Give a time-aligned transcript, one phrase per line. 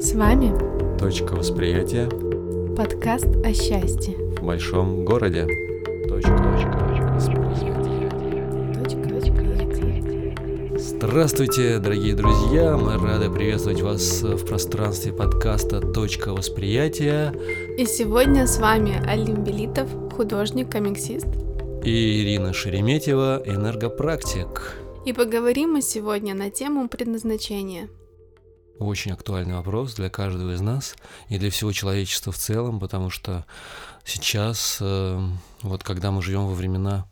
[0.00, 2.08] С вами Точка восприятия
[2.76, 4.16] подкаст о счастье.
[4.36, 5.46] в большом городе.
[6.08, 6.36] Точка.
[10.76, 12.76] Здравствуйте, дорогие друзья!
[12.76, 17.32] Мы рады приветствовать вас в пространстве подкаста «Точка восприятия»
[17.78, 21.26] И сегодня с вами Алим Белитов, художник, комиксист.
[21.84, 24.76] и Ирина Шереметьева, энергопрактик.
[25.04, 27.88] И поговорим мы сегодня на тему предназначения.
[28.78, 30.94] Очень актуальный вопрос для каждого из нас
[31.28, 33.44] и для всего человечества в целом, потому что
[34.04, 35.20] сейчас, э,
[35.62, 37.08] вот когда мы живем во времена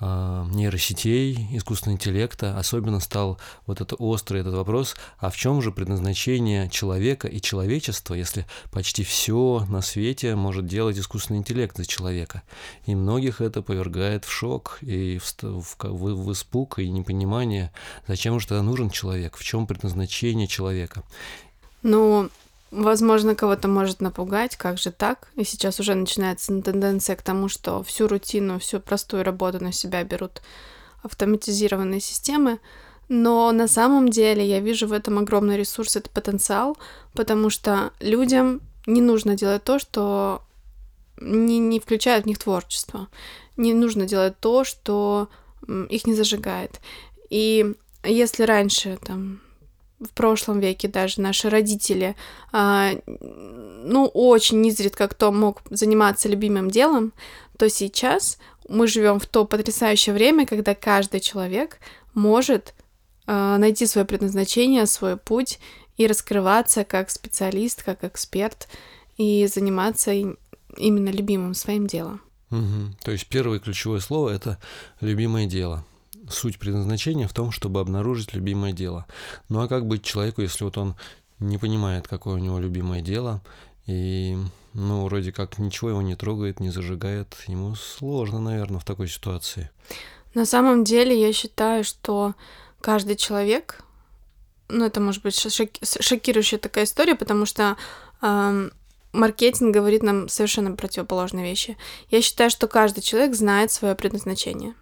[0.00, 6.68] нейросетей, искусственного интеллекта, особенно стал вот это острый этот вопрос, а в чем же предназначение
[6.68, 12.42] человека и человечества, если почти все на свете может делать искусственный интеллект за человека.
[12.84, 17.72] И многих это повергает в шок и в, в в- в испуг и непонимание,
[18.06, 21.02] зачем же тогда нужен человек, в чем предназначение человека.
[21.82, 22.28] Ну,
[22.76, 25.28] возможно, кого-то может напугать, как же так?
[25.34, 30.04] И сейчас уже начинается тенденция к тому, что всю рутину, всю простую работу на себя
[30.04, 30.42] берут
[31.02, 32.58] автоматизированные системы.
[33.08, 36.76] Но на самом деле я вижу в этом огромный ресурс, это потенциал,
[37.14, 40.42] потому что людям не нужно делать то, что
[41.20, 43.08] не, не включает в них творчество.
[43.56, 45.28] Не нужно делать то, что
[45.66, 46.80] их не зажигает.
[47.30, 49.40] И если раньше, там,
[50.06, 52.16] в прошлом веке даже наши родители,
[52.52, 57.12] а, ну, очень изредка кто мог заниматься любимым делом,
[57.58, 61.78] то сейчас мы живем в то потрясающее время, когда каждый человек
[62.14, 62.74] может
[63.26, 65.58] а, найти свое предназначение, свой путь
[65.96, 68.68] и раскрываться как специалист, как эксперт
[69.16, 70.38] и заниматься им-
[70.76, 72.20] именно любимым своим делом.
[72.50, 72.96] Мгм.
[73.02, 74.58] То есть первое ключевое слово это
[75.00, 75.84] любимое дело.
[76.28, 79.06] Суть предназначения в том, чтобы обнаружить любимое дело.
[79.48, 80.96] Ну а как быть человеку, если вот он
[81.38, 83.42] не понимает, какое у него любимое дело,
[83.86, 84.36] и,
[84.74, 89.70] ну, вроде как ничего его не трогает, не зажигает, ему сложно, наверное, в такой ситуации.
[90.34, 92.34] На самом деле я считаю, что
[92.80, 93.82] каждый человек,
[94.68, 97.76] ну это может быть шокирующая такая история, потому что
[98.20, 98.70] ам,
[99.12, 101.76] маркетинг говорит нам совершенно противоположные вещи.
[102.10, 104.74] Я считаю, что каждый человек знает свое предназначение,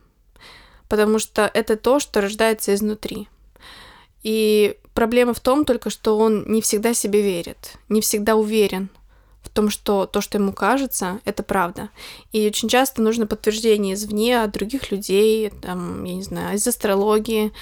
[0.89, 3.29] потому что это то, что рождается изнутри.
[4.23, 8.89] И проблема в том только, что он не всегда себе верит, не всегда уверен
[9.43, 11.91] в том, что то, что ему кажется, это правда.
[12.33, 17.53] И очень часто нужно подтверждение извне от других людей, там, я не знаю, из астрологии,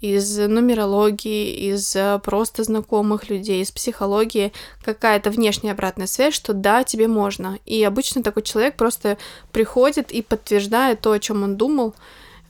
[0.00, 4.52] из нумерологии, из э, просто знакомых людей, из психологии,
[4.84, 7.58] какая-то внешняя обратная связь, что да, тебе можно.
[7.66, 9.18] И обычно такой человек просто
[9.50, 11.94] приходит и подтверждает то, о чем он думал,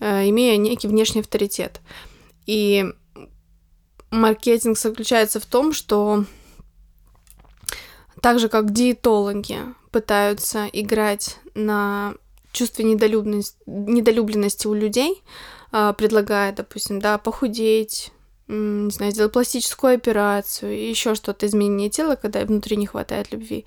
[0.00, 1.81] имея некий внешний авторитет.
[2.47, 2.86] И
[4.10, 6.25] маркетинг заключается в том, что
[8.20, 9.59] так же как диетологи
[9.91, 12.14] пытаются играть на
[12.53, 15.22] чувстве недолюбленности, недолюбленности у людей,
[15.70, 18.12] а, предлагая, допустим, да, похудеть,
[18.48, 23.66] не знаю, сделать пластическую операцию, еще что-то, изменение тела, когда внутри не хватает любви.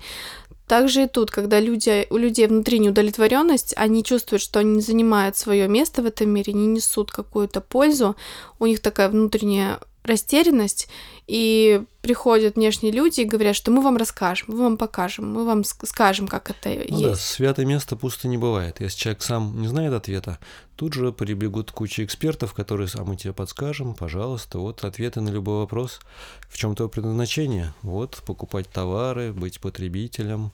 [0.66, 5.36] Также и тут, когда люди, у людей внутри неудовлетворенность, они чувствуют, что они не занимают
[5.36, 8.16] свое место в этом мире, не несут какую-то пользу,
[8.58, 10.88] у них такая внутренняя растерянность,
[11.26, 15.60] и приходят внешние люди и говорят, что мы вам расскажем, мы вам покажем, мы вам
[15.60, 17.22] ск- скажем, как это Ну да, есть.
[17.22, 18.80] святое место пусто не бывает.
[18.80, 20.38] Если человек сам не знает ответа,
[20.74, 25.58] тут же прибегут куча экспертов, которые а мы тебе подскажем, пожалуйста, вот ответы на любой
[25.58, 26.00] вопрос.
[26.48, 27.72] В чем твое предназначение?
[27.82, 30.50] Вот покупать товары, быть потребителем,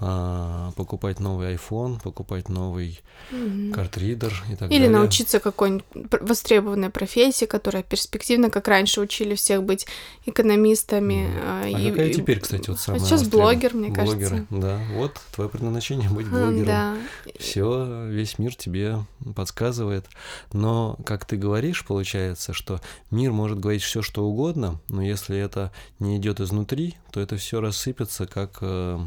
[0.00, 3.00] а, покупать новый iPhone, покупать новый
[3.32, 3.72] Мгм.
[3.72, 4.90] картридер и так Или далее.
[4.90, 5.84] научиться какой-нибудь
[6.20, 9.86] востребованной профессии, которая перспективна, как раньше учили всех быть
[10.24, 11.28] экономистами.
[11.42, 14.46] А, А и- какая и- теперь, кстати, вот самая сейчас блогер, мне Блогеры, кажется.
[14.50, 14.78] да.
[14.94, 16.64] Вот твое предназначение быть блогером.
[16.64, 16.96] Да.
[17.38, 18.98] Все, весь мир тебе
[19.34, 20.06] подсказывает.
[20.52, 22.80] Но, как ты говоришь, получается, что
[23.10, 27.60] мир может говорить все, что угодно, но если это не идет изнутри, то это все
[27.60, 28.98] рассыпется, как э,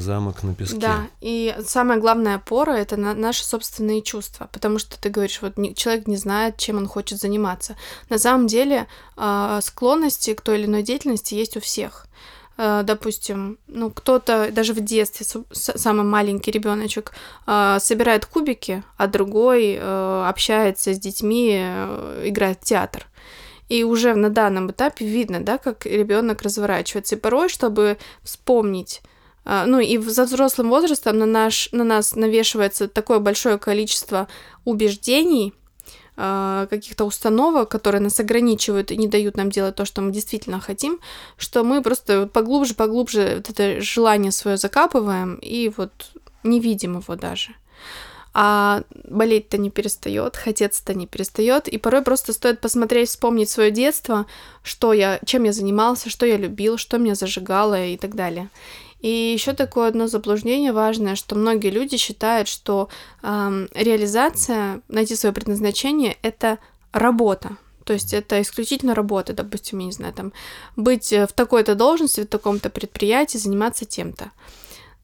[0.00, 0.78] замок на песке.
[0.78, 5.54] Да, и самая главная опора это на наши собственные чувства, потому что ты говоришь, вот
[5.76, 7.76] человек не знает, чем он хочет заниматься.
[8.08, 8.86] На самом деле
[9.16, 12.06] а, склонности к той или иной деятельности есть у всех.
[12.56, 17.12] А, Допустим, ну кто-то даже в детстве, самый маленький ребеночек,
[17.46, 21.56] собирает кубики, а другой общается с детьми,
[22.24, 23.06] играет в театр.
[23.68, 27.14] И уже на данном этапе видно, да, как ребенок разворачивается.
[27.14, 29.13] И порой, чтобы вспомнить а,
[29.44, 34.26] Ну и за взрослым возрастом на, наш, на нас навешивается такое большое количество
[34.64, 35.52] убеждений,
[36.16, 40.60] э, каких-то установок, которые нас ограничивают и не дают нам делать то, что мы действительно
[40.60, 40.98] хотим,
[41.36, 45.92] что мы просто поглубже, поглубже вот это желание свое закапываем и вот
[46.42, 47.54] не видим его даже
[48.34, 54.26] а болеть-то не перестает, хотеться-то не перестает, и порой просто стоит посмотреть, вспомнить свое детство,
[54.64, 58.50] что я, чем я занимался, что я любил, что меня зажигало и так далее.
[59.00, 62.88] И еще такое одно заблуждение важное, что многие люди считают, что
[63.22, 66.58] эм, реализация, найти свое предназначение это
[66.90, 67.56] работа.
[67.84, 70.32] То есть это исключительно работа, допустим, я не знаю, там,
[70.74, 74.32] быть в такой-то должности, в таком-то предприятии, заниматься тем-то.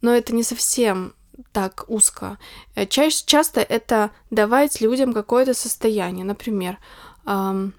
[0.00, 1.12] Но это не совсем
[1.52, 2.38] так узко.
[2.74, 6.24] Э, ча- часто это давать людям какое-то состояние.
[6.24, 6.78] Например,
[7.26, 7.74] эм,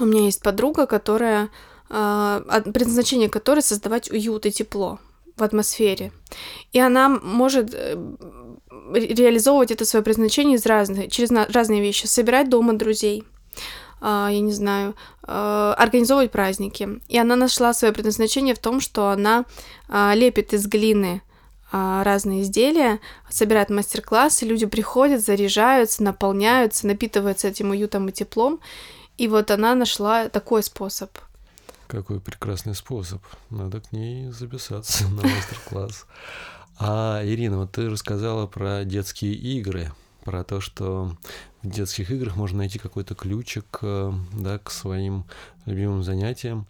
[0.00, 1.50] у меня есть подруга, которая
[1.90, 4.98] э, предназначение которой создавать уют и тепло
[5.36, 6.12] в атмосфере.
[6.72, 7.96] И она может э,
[8.92, 12.06] реализовывать это свое предназначение из разных, через разные вещи.
[12.06, 13.24] Собирать дома друзей,
[14.00, 17.00] Uh, я не знаю, uh, организовывать праздники.
[17.08, 19.46] И она нашла свое предназначение в том, что она
[19.88, 21.33] uh, лепит из глины а,
[21.74, 28.60] разные изделия, собирает мастер-классы, люди приходят, заряжаются, наполняются, напитываются этим уютом и теплом.
[29.18, 31.10] И вот она нашла такой способ.
[31.88, 33.22] Какой прекрасный способ.
[33.50, 36.06] Надо к ней записаться на мастер-класс.
[36.78, 39.92] А, Ирина, вот ты рассказала про детские игры,
[40.24, 41.16] про то, что
[41.62, 45.24] в детских играх можно найти какой-то ключик э, да, к своим
[45.66, 46.66] любимым занятиям.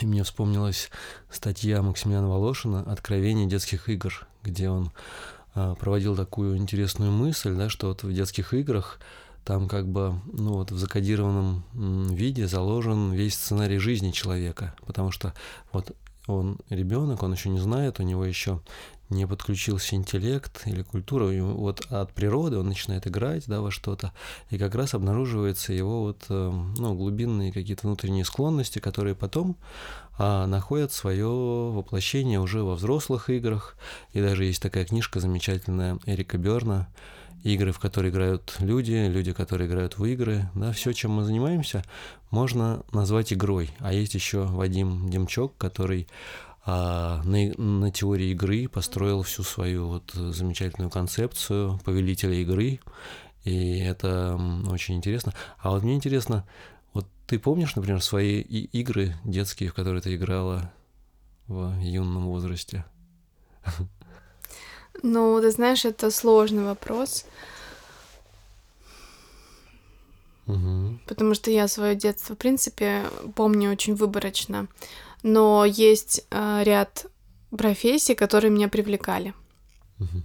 [0.00, 0.90] И мне вспомнилась
[1.30, 4.90] статья Максимилиана Волошина «Откровение детских игр», где он
[5.54, 8.98] а, проводил такую интересную мысль, да, что вот в детских играх
[9.44, 11.64] там как бы, ну вот в закодированном
[12.14, 15.34] виде заложен весь сценарий жизни человека, потому что
[15.70, 15.94] вот
[16.26, 18.60] он ребенок, он еще не знает, у него еще
[19.10, 24.12] не подключился интеллект или культура, вот от природы он начинает играть да, во что-то,
[24.50, 29.56] и как раз обнаруживается его вот, эм, ну, глубинные какие-то внутренние склонности, которые потом
[30.18, 33.76] а, находят свое воплощение уже во взрослых играх,
[34.12, 36.88] и даже есть такая книжка замечательная Эрика Берна
[37.44, 41.84] игры, в которые играют люди, люди, которые играют в игры, да, все, чем мы занимаемся,
[42.30, 43.70] можно назвать игрой.
[43.80, 46.08] А есть еще Вадим Демчок, который
[46.66, 52.80] а, на, на теории игры построил всю свою вот замечательную концепцию повелителя игры,
[53.44, 54.38] и это
[54.70, 55.34] очень интересно.
[55.58, 56.46] А вот мне интересно,
[56.94, 60.72] вот ты помнишь, например, свои игры детские, в которые ты играла
[61.48, 62.84] в юном возрасте?
[65.02, 67.26] Ну, ты знаешь, это сложный вопрос.
[70.46, 71.00] Угу.
[71.06, 74.68] Потому что я свое детство, в принципе, помню очень выборочно.
[75.24, 77.06] Но есть э, ряд
[77.50, 79.32] профессий, которые меня привлекали.
[79.98, 80.22] Угу.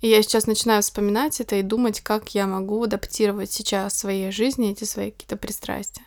[0.00, 4.32] И я сейчас начинаю вспоминать это и думать, как я могу адаптировать сейчас в своей
[4.32, 6.04] жизни эти свои какие-то пристрастия.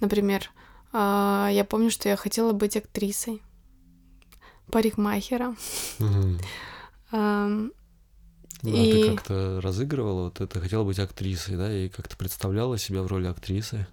[0.00, 0.50] Например,
[0.92, 3.40] э, я помню, что я хотела быть актрисой,
[4.70, 5.56] парикмахером.
[5.98, 6.38] Угу.
[7.12, 7.72] Um,
[8.62, 8.90] ну, и...
[8.90, 13.06] А ты как-то разыгрывала, вот это хотела быть актрисой, да, и как-то представляла себя в
[13.06, 13.86] роли актрисы?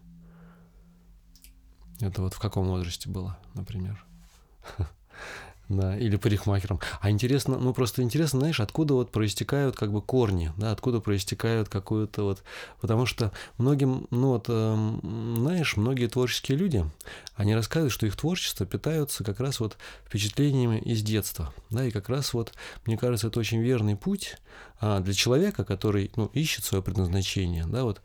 [2.04, 4.04] Это вот в каком возрасте было, например?
[5.70, 6.82] да, или парикмахером.
[7.00, 11.70] А интересно, ну просто интересно, знаешь, откуда вот проистекают как бы корни, да, откуда проистекают
[11.70, 12.44] какую-то вот,
[12.82, 15.00] потому что многим, ну вот, э,
[15.38, 16.86] знаешь, многие творческие люди,
[17.36, 22.10] они рассказывают, что их творчество питаются как раз вот впечатлениями из детства, да, и как
[22.10, 22.54] раз вот,
[22.86, 24.36] мне кажется, это очень верный путь
[24.82, 28.02] а, для человека, который, ну, ищет свое предназначение, да, вот,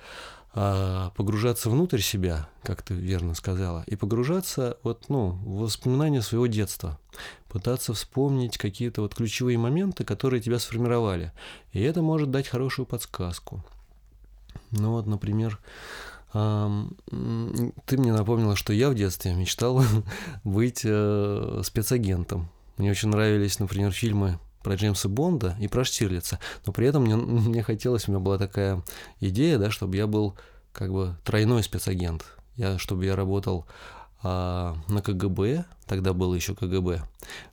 [0.53, 6.99] погружаться внутрь себя, как ты верно сказала, и погружаться вот, ну, в воспоминания своего детства,
[7.49, 11.33] пытаться вспомнить какие-то вот ключевые моменты, которые тебя сформировали.
[11.73, 13.63] И это может дать хорошую подсказку.
[14.71, 15.61] Ну вот, например,
[16.33, 19.83] ты мне напомнила, что я в детстве мечтал
[20.45, 22.51] быть э, спецагентом.
[22.77, 27.17] Мне очень нравились, например, фильмы про Джеймса Бонда и про Штирлица, но при этом мне,
[27.17, 28.83] мне хотелось, у меня была такая
[29.21, 30.37] идея, да, чтобы я был
[30.73, 32.25] как бы тройной спецагент,
[32.57, 33.67] я, чтобы я работал
[34.23, 37.03] а, на КГБ, тогда было еще КГБ,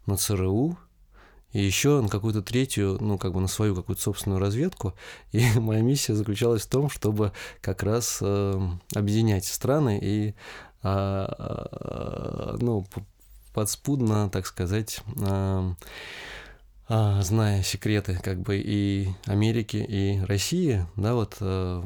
[0.05, 0.77] на ЦРУ,
[1.55, 4.93] и еще на какую-то третью, ну, как бы на свою какую-то собственную разведку.
[5.31, 7.31] И моя миссия заключалась в том, чтобы
[7.61, 10.33] как раз э, объединять страны и, э,
[10.83, 12.85] э, ну,
[13.53, 15.73] подспудно, так сказать, э,
[16.87, 21.83] а, зная секреты как бы и Америки, и России, да, вот э,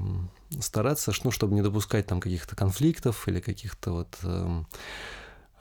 [0.59, 4.63] стараться, ну, чтобы не допускать там каких-то конфликтов или каких-то вот э,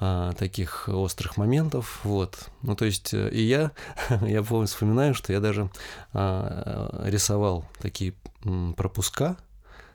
[0.01, 2.49] э, таких острых моментов, вот.
[2.63, 3.71] Ну, то есть, э, и я,
[4.27, 5.71] я помню, вспоминаю, что я даже
[6.15, 8.15] э, рисовал такие
[8.77, 9.37] пропуска,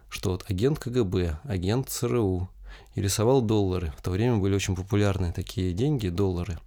[0.08, 2.50] что вот агент КГБ, агент ЦРУ
[2.96, 3.94] и рисовал доллары.
[3.98, 6.60] В то время были очень популярны такие деньги, доллары.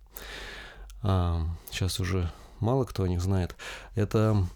[1.03, 2.31] А, сейчас уже
[2.61, 3.57] мало кто о них знает.
[3.95, 4.47] Это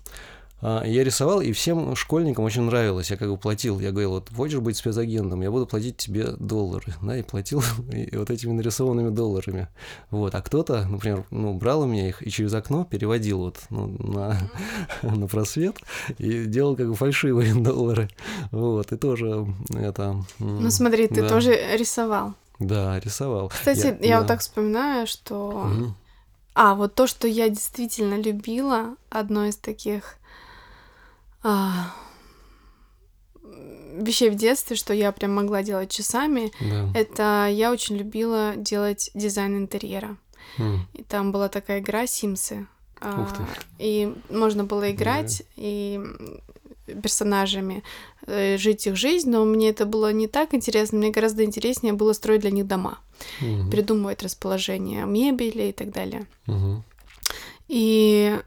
[0.62, 3.10] а, я рисовал, и всем школьникам очень нравилось.
[3.10, 6.94] Я как бы платил, я говорил, вот хочешь быть спецагентом, я буду платить тебе доллары,
[7.00, 9.68] да, и платил и вот этими нарисованными долларами.
[10.10, 13.86] Вот, а кто-то, например, ну, брал у меня их и через окно переводил вот ну,
[13.98, 14.38] на,
[15.02, 15.76] на просвет
[16.18, 18.10] и делал как бы фальшивые доллары.
[18.50, 20.22] Вот, и тоже это...
[20.38, 21.28] Ну смотри, ты да.
[21.28, 22.34] тоже рисовал.
[22.58, 23.48] Да, рисовал.
[23.48, 24.18] Кстати, я, я да.
[24.20, 25.70] вот так вспоминаю, что...
[25.74, 25.94] Угу.
[26.54, 30.16] А, вот то, что я действительно любила, одно из таких
[31.42, 31.94] а,
[33.42, 36.88] вещей в детстве, что я прям могла делать часами, да.
[36.94, 40.16] это я очень любила делать дизайн интерьера.
[40.58, 40.78] Mm.
[40.94, 42.66] И там была такая игра Симсы.
[43.00, 43.26] А,
[43.78, 45.46] и можно было играть yeah.
[45.56, 46.00] и
[47.02, 47.82] персонажами,
[48.26, 52.12] э, жить их жизнь, но мне это было не так интересно, мне гораздо интереснее было
[52.12, 52.98] строить для них дома,
[53.40, 53.70] mm-hmm.
[53.70, 56.26] придумывать расположение мебели и так далее.
[56.46, 56.80] Mm-hmm.
[57.68, 58.38] И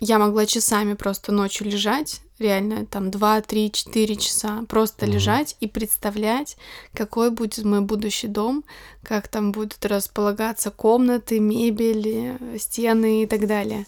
[0.00, 5.14] я могла часами просто ночью лежать, реально там 2, 3, 4 часа, просто угу.
[5.14, 6.56] лежать и представлять,
[6.92, 8.64] какой будет мой будущий дом,
[9.02, 13.86] как там будут располагаться комнаты, мебель, стены и так далее.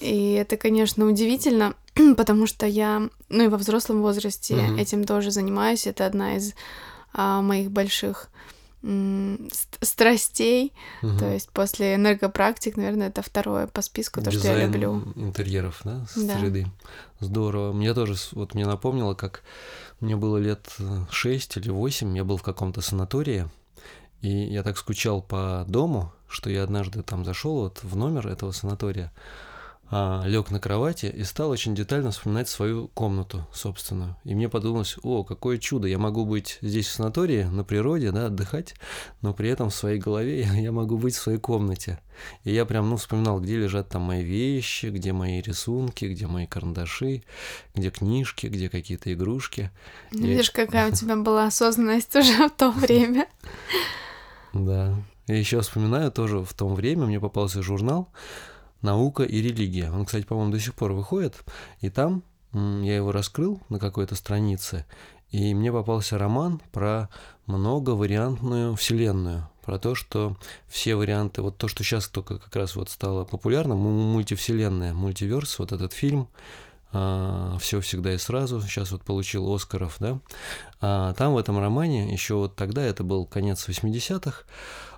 [0.00, 1.74] И это, конечно, удивительно,
[2.16, 4.76] потому что я, ну и во взрослом возрасте угу.
[4.76, 5.86] этим тоже занимаюсь.
[5.86, 6.54] Это одна из
[7.12, 8.30] а, моих больших
[9.80, 10.72] страстей.
[11.02, 11.18] Угу.
[11.18, 15.02] То есть после энергопрактик, наверное, это второе по списку, то, Дизайн что я люблю.
[15.16, 16.64] интерьеров, да, среды.
[16.64, 17.26] Да.
[17.26, 17.72] Здорово.
[17.72, 19.42] Мне тоже, вот мне напомнило, как
[20.00, 20.76] мне было лет
[21.10, 23.48] 6 или 8, я был в каком-то санатории,
[24.20, 28.52] и я так скучал по дому, что я однажды там зашел вот в номер этого
[28.52, 29.12] санатория,
[29.90, 34.16] а, лег на кровати и стал очень детально вспоминать свою комнату собственную.
[34.24, 38.26] И мне подумалось, о, какое чудо, я могу быть здесь в санатории, на природе, да,
[38.26, 38.74] отдыхать,
[39.22, 42.00] но при этом в своей голове я могу быть в своей комнате.
[42.44, 46.46] И я прям, ну, вспоминал, где лежат там мои вещи, где мои рисунки, где мои
[46.46, 47.22] карандаши,
[47.74, 49.70] где книжки, где какие-то игрушки.
[50.10, 50.52] Видишь, и...
[50.52, 53.26] какая у тебя была осознанность уже в то время.
[54.54, 54.94] Да.
[55.26, 58.08] И еще вспоминаю тоже в то время мне попался журнал,
[58.82, 59.90] наука и религия.
[59.90, 61.34] Он, кстати, по-моему, до сих пор выходит.
[61.80, 64.86] И там я его раскрыл на какой-то странице,
[65.30, 67.10] и мне попался роман про
[67.46, 72.88] многовариантную вселенную, про то, что все варианты, вот то, что сейчас только как раз вот
[72.88, 76.28] стало популярным, мультивселенная, мультиверс, вот этот фильм,
[76.90, 80.18] а, все всегда и сразу, сейчас вот получил Оскаров, да,
[80.80, 84.44] а там в этом романе, еще вот тогда, это был конец 80-х, а,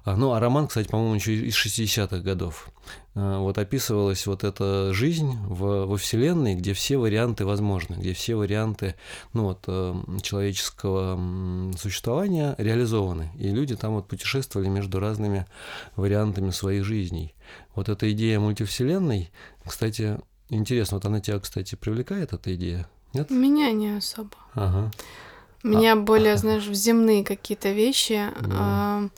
[0.05, 2.71] ну, а роман, кстати, по-моему, еще из 60-х годов.
[3.15, 8.37] А, вот описывалась вот эта жизнь в, во Вселенной, где все варианты возможны, где все
[8.37, 8.95] варианты
[9.33, 13.31] ну, вот, э, человеческого существования реализованы.
[13.39, 15.47] И люди там вот путешествовали между разными
[15.97, 17.35] вариантами своих жизней.
[17.75, 19.31] Вот эта идея мультивселенной,
[19.65, 22.89] кстати, интересно, вот она тебя, кстати, привлекает, эта идея?
[23.13, 23.31] Нет?
[23.31, 24.37] Меня не особо.
[24.55, 24.91] Ага.
[25.63, 28.29] Меня а, более, знаешь, земные какие-то вещи.
[28.41, 29.03] Да.
[29.03, 29.09] Э,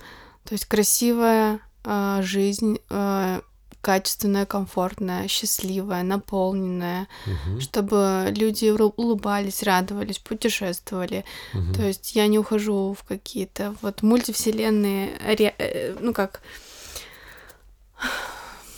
[0.44, 3.40] то есть красивая э, жизнь, э,
[3.82, 7.60] качественная, комфортная, счастливая, наполненная, угу.
[7.60, 11.24] чтобы люди улыбались, радовались, путешествовали.
[11.52, 11.74] Угу.
[11.74, 15.10] То есть я не ухожу в какие-то вот мультивселенные.
[15.18, 16.42] Э, ну как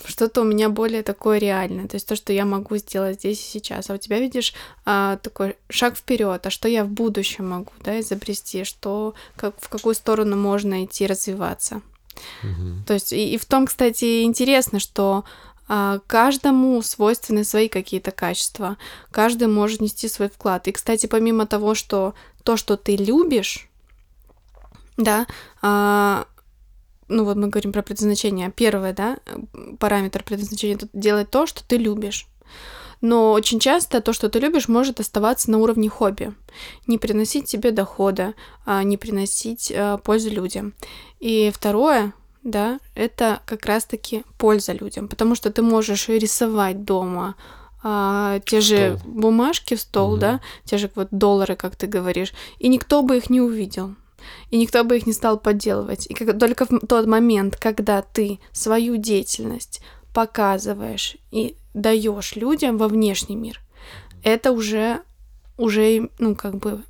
[0.07, 3.51] что-то у меня более такое реальное, то есть то, что я могу сделать здесь и
[3.51, 3.91] сейчас.
[3.91, 7.99] А у тебя, видишь, а, такой шаг вперед, а что я в будущем могу, да,
[8.01, 11.83] изобрести, что, как, в какую сторону можно идти, развиваться.
[12.43, 12.85] Угу.
[12.87, 15.25] То есть и, и в том, кстати, интересно, что
[15.67, 18.77] а, каждому свойственны свои какие-то качества,
[19.11, 20.69] каждый может нести свой вклад.
[20.69, 23.69] И, кстати, помимо того, что то, что ты любишь,
[24.97, 25.27] да,
[25.63, 26.27] а,
[27.09, 29.19] ну вот мы говорим про предназначение, первое, да,
[29.79, 32.27] параметр предназначения, это делать то, что ты любишь.
[33.01, 36.33] Но очень часто то, что ты любишь, может оставаться на уровне хобби,
[36.87, 38.33] не приносить тебе дохода,
[38.65, 40.73] а не приносить а, пользу людям.
[41.21, 47.35] И второе, да, это как раз-таки польза людям, потому что ты можешь рисовать дома,
[47.83, 50.21] а, те же бумажки в стол, угу.
[50.21, 53.95] да, те же вот доллары, как ты говоришь, и никто бы их не увидел
[54.51, 56.07] и никто бы их не стал подделывать.
[56.07, 59.81] И как, только в тот момент, когда ты свою деятельность
[60.13, 63.61] показываешь и даешь людям во внешний мир,
[64.23, 65.01] это уже,
[65.57, 66.83] уже, ну, как бы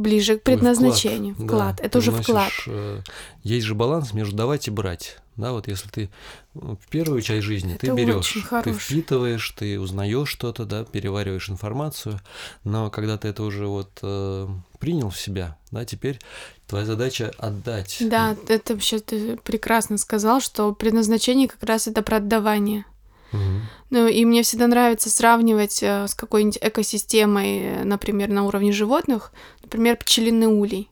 [0.00, 1.36] ближе к предназначению.
[1.38, 1.76] Ой, вклад.
[1.76, 2.52] Да, это уже вклад.
[2.66, 3.00] Э,
[3.42, 5.18] есть же баланс между давать и брать.
[5.36, 6.10] Да, вот если ты
[6.52, 12.20] в первую часть жизни Это ты берешь, ты впитываешь, ты узнаешь что-то, да, перевариваешь информацию,
[12.64, 16.18] но когда ты это уже вот э, принял в себя, да, теперь
[16.66, 17.96] твоя задача отдать.
[18.00, 22.84] Да, это вообще ты прекрасно сказал, что предназначение как раз это про отдавание.
[23.32, 23.62] Мгм.
[23.90, 29.32] Ну, и мне всегда нравится сравнивать э, с какой-нибудь экосистемой, э, например, на уровне животных,
[29.70, 30.90] например, пчелиный улей.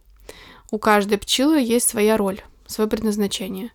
[0.71, 3.73] У каждой пчелы есть своя роль, свое предназначение.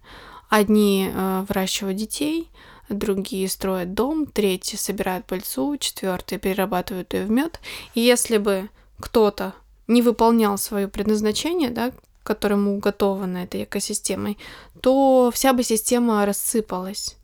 [0.50, 2.50] Одни э, выращивают детей,
[2.88, 7.60] другие строят дом, третьи собирают пыльцу, четвертые перерабатывают ее в мед.
[7.96, 8.70] И если бы
[9.00, 9.54] кто-то
[9.88, 11.92] не выполнял свое предназначение, да,
[12.24, 14.38] которому уготовано этой экосистемой,
[14.80, 17.18] то вся бы система рассыпалась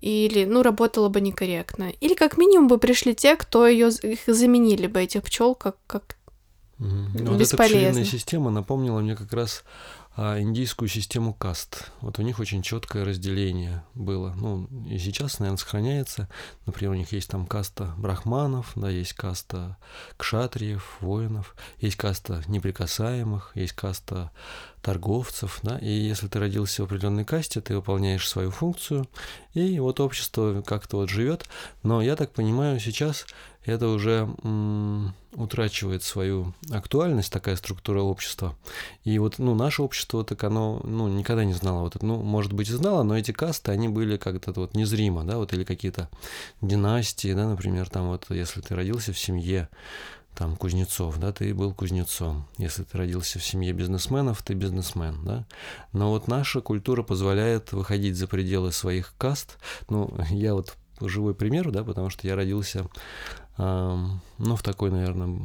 [0.00, 1.90] или, ну, работала бы некорректно.
[2.00, 6.15] Или как минимум бы пришли те, кто ее их заменили бы, этих пчел, как, как
[6.78, 7.10] Мгм.
[7.14, 9.64] Ну, Вот эта система напомнила мне как раз
[10.18, 11.90] а, индийскую систему каст.
[12.00, 14.34] Вот у них очень четкое разделение было.
[14.34, 16.28] Ну, и сейчас, наверное, сохраняется.
[16.64, 19.76] Например, у них есть там каста брахманов, да, есть каста
[20.16, 24.30] кшатриев, воинов, есть каста неприкасаемых, есть каста
[24.86, 29.08] торговцев, да, и если ты родился в определенной касте, ты выполняешь свою функцию,
[29.52, 31.44] и вот общество как-то вот живет.
[31.82, 33.26] Но я так понимаю, сейчас
[33.64, 38.54] это уже м, утрачивает свою актуальность, такая структура общества.
[39.02, 42.52] И вот, ну, наше общество, так оно, ну, никогда не знало вот это, ну, может
[42.52, 46.08] быть, и знало, но эти касты, они были как-то вот незримо, да, вот, или какие-то
[46.62, 49.68] династии, да, например, там вот, если ты родился в семье,
[50.36, 52.46] там, кузнецов, да, ты был кузнецом.
[52.58, 55.46] Если ты родился в семье бизнесменов, ты бизнесмен, да.
[55.92, 59.58] Но вот наша культура позволяет выходить за пределы своих каст.
[59.88, 62.86] Ну, я вот живой пример, да, потому что я родился,
[63.56, 65.40] ам, ну, в такой, наверное,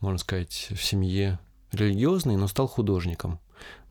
[0.00, 1.38] можно сказать, в семье
[1.70, 3.38] религиозной, но стал художником.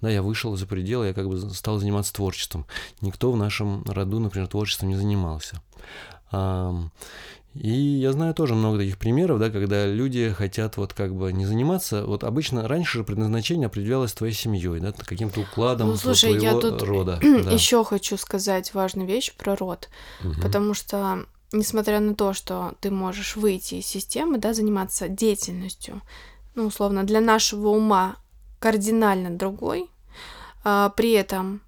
[0.01, 2.65] Да, я вышел за пределы, я как бы стал заниматься творчеством.
[2.99, 5.61] Никто в нашем роду, например, творчеством не занимался.
[7.56, 11.46] И я знаю тоже много таких примеров, да, когда люди хотят вот как бы не
[11.46, 12.06] заниматься.
[12.06, 16.62] Вот обычно раньше же предназначение определялось твоей семьей, да, каким-то укладом Ну, слушай, я твоего
[16.62, 17.19] тут рода.
[17.21, 17.52] да.
[17.52, 19.89] Еще хочу сказать важную вещь про род,
[20.21, 20.41] Мгм.
[20.41, 26.02] потому что несмотря на то, что ты можешь выйти из системы, да, заниматься деятельностью,
[26.54, 28.17] ну, условно, для нашего ума
[28.60, 29.89] кардинально другой,
[30.63, 31.62] а, при этом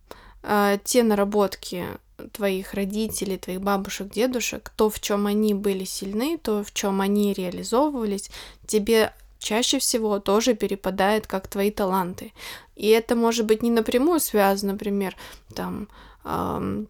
[0.44, 1.86] а, те наработки
[2.30, 7.34] твоих родителей, твоих бабушек, дедушек, то, в чем они были сильны, то, в чем они
[7.34, 8.30] реализовывались,
[8.66, 12.34] тебе чаще всего тоже перепадает как твои таланты.
[12.76, 15.16] И это может быть не напрямую связано, например,
[15.56, 15.88] там,
[16.24, 16.88] ам,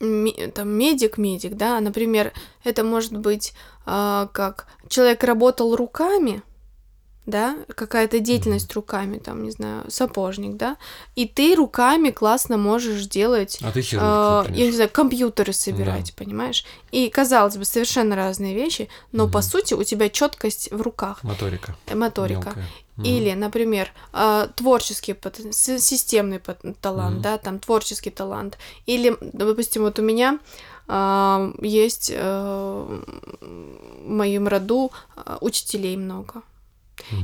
[0.00, 2.32] ме- там медик-медик, да, а, например,
[2.64, 3.54] это может быть
[3.86, 6.42] а, как человек работал руками,
[7.26, 10.76] да, какая-то деятельность руками, там, не знаю, сапожник, да,
[11.14, 14.06] и ты руками классно можешь делать А ты хирург,
[14.40, 14.58] например.
[14.60, 16.64] я не знаю, компьютеры собирать, понимаешь?
[16.90, 19.42] И казалось бы, совершенно разные вещи, но по Мгм.
[19.48, 21.76] сути у тебя четкость в руках, Моторика.
[21.86, 22.40] э, моторика.
[22.40, 22.66] мелкая.
[23.04, 25.16] Или, например, а, творческий
[25.52, 26.40] системный
[26.80, 27.22] талант, Мгм.
[27.22, 28.58] да, там творческий талант.
[28.86, 30.38] Или, допустим, вот у меня
[30.88, 33.00] а, есть э,
[33.40, 36.42] в моем роду а, учителей много.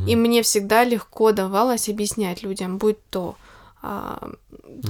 [0.07, 3.37] И мне всегда легко давалось объяснять людям, будь то
[3.81, 4.33] а,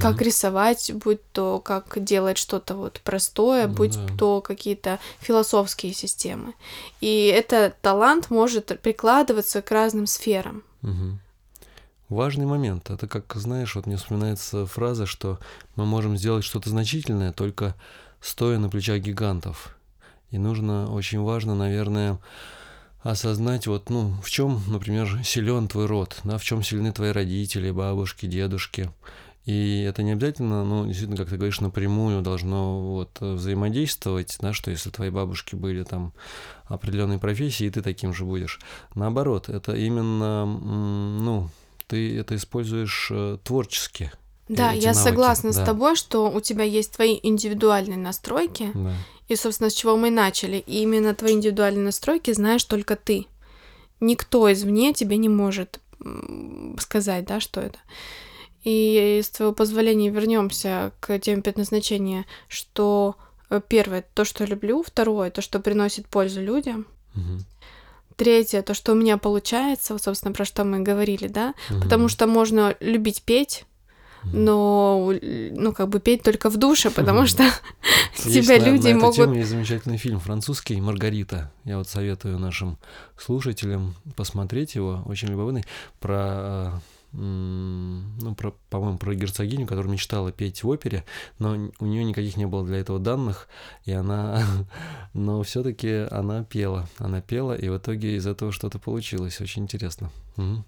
[0.00, 0.24] как Мгм.
[0.24, 4.16] рисовать, будь то как делать что-то вот простое, Ну будь да.
[4.16, 6.54] то какие-то философские системы.
[7.00, 10.62] И этот талант может прикладываться к разным сферам.
[10.82, 11.20] Мгм.
[12.08, 12.88] Важный момент.
[12.88, 15.38] Это как, знаешь, вот мне вспоминается фраза, что
[15.76, 17.74] мы можем сделать что-то значительное, только
[18.22, 19.76] стоя на плечах гигантов.
[20.30, 22.18] И нужно, очень важно, наверное,
[23.10, 27.70] осознать, вот, ну, в чем, например, силен твой род, да, в чем сильны твои родители,
[27.70, 28.90] бабушки, дедушки.
[29.44, 34.70] И это не обязательно, ну, действительно, как ты говоришь, напрямую должно вот взаимодействовать, да, что
[34.70, 36.12] если твои бабушки были там
[36.66, 38.60] определенной профессии, и ты таким же будешь.
[38.94, 41.48] Наоборот, это именно, ну,
[41.86, 44.12] ты это используешь э, творчески.
[44.48, 45.64] Да, я навыки, согласна с да.
[45.64, 48.92] тобой, что у тебя есть твои индивидуальные настройки, Да.
[49.28, 50.56] И, собственно, с чего мы и начали.
[50.66, 53.26] И именно твои индивидуальные настройки знаешь только ты.
[54.00, 55.80] Никто извне тебе не может
[56.78, 57.78] сказать, да, что это.
[58.64, 63.16] И с твоего позволения вернемся к теме предназначения, что
[63.50, 67.44] э, первое то, что люблю, второе то, что приносит пользу людям, Мгм.
[68.16, 72.08] третье то, что у меня получается, вот, собственно, про что мы говорили, да, потому Мгм.
[72.08, 73.64] что можно любить петь,
[74.24, 77.44] но, ну, как бы петь только в душе, потому что
[78.16, 79.34] тебя люди могут...
[79.34, 81.50] Есть замечательный фильм французский «Маргарита».
[81.64, 82.78] Я вот советую нашим
[83.16, 85.64] слушателям посмотреть его, очень любопытный,
[86.00, 86.80] про
[87.12, 91.04] ну, про, по-моему, про герцогиню, которая мечтала петь в опере,
[91.38, 93.48] но у нее никаких не было для этого данных,
[93.84, 94.44] и она,
[95.14, 100.10] но все-таки она пела, она пела, и в итоге из этого что-то получилось, очень интересно.
[100.36, 100.64] Угу.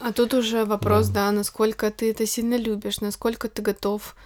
[0.00, 1.26] А тут уже вопрос, да.
[1.26, 4.16] да, насколько ты это сильно любишь, насколько ты готов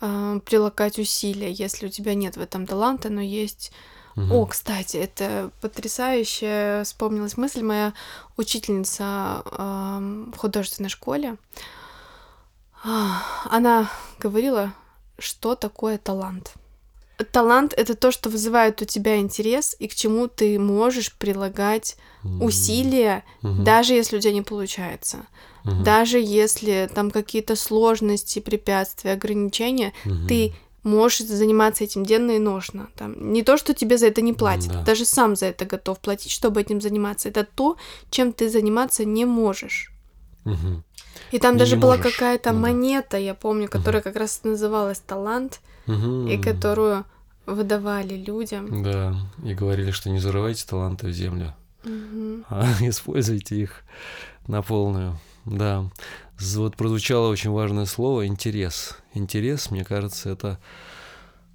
[0.00, 3.72] э, прилагать усилия, если у тебя нет в этом таланта, но есть...
[4.14, 4.34] Угу.
[4.34, 7.94] О, кстати, это потрясающе вспомнилась мысль моя
[8.36, 11.38] учительница э, в художественной школе.
[12.84, 14.74] Она говорила,
[15.18, 16.52] что такое талант.
[17.24, 21.96] Талант это то, что вызывает у тебя интерес и к чему ты можешь прилагать
[22.40, 23.62] усилия, mm-hmm.
[23.62, 25.18] даже если у тебя не получается.
[25.64, 25.82] Mm-hmm.
[25.82, 30.26] Даже если там какие-то сложности, препятствия, ограничения, mm-hmm.
[30.28, 32.88] ты можешь заниматься этим денно и ношно.
[32.96, 34.82] Там, не то, что тебе за это не платят, да.
[34.82, 37.28] даже сам за это готов платить, чтобы этим заниматься.
[37.28, 37.76] Это то,
[38.10, 39.92] чем ты заниматься не можешь.
[40.44, 40.82] Угу.
[41.30, 44.98] И там не даже не была какая-то ну, монета, я помню, которая как раз называлась
[44.98, 47.04] талант, и которую
[47.46, 48.82] выдавали людям.
[48.82, 52.44] Да, и говорили, что не зарывайте таланты в землю угу.
[52.48, 53.82] а используйте их
[54.46, 55.18] на полную.
[55.44, 55.90] Да,
[56.38, 58.96] вот прозвучало очень важное слово интерес.
[59.14, 60.58] Интерес, мне кажется, это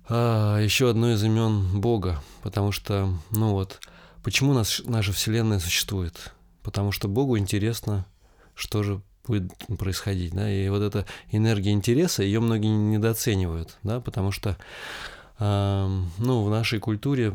[0.09, 3.79] а, еще одно из имен Бога, потому что, ну вот,
[4.23, 6.33] почему нас, наша Вселенная существует?
[6.63, 8.05] Потому что Богу интересно,
[8.55, 14.31] что же будет происходить, да, и вот эта энергия интереса, ее многие недооценивают, да, потому
[14.31, 14.57] что
[15.39, 17.31] ну, в нашей культуре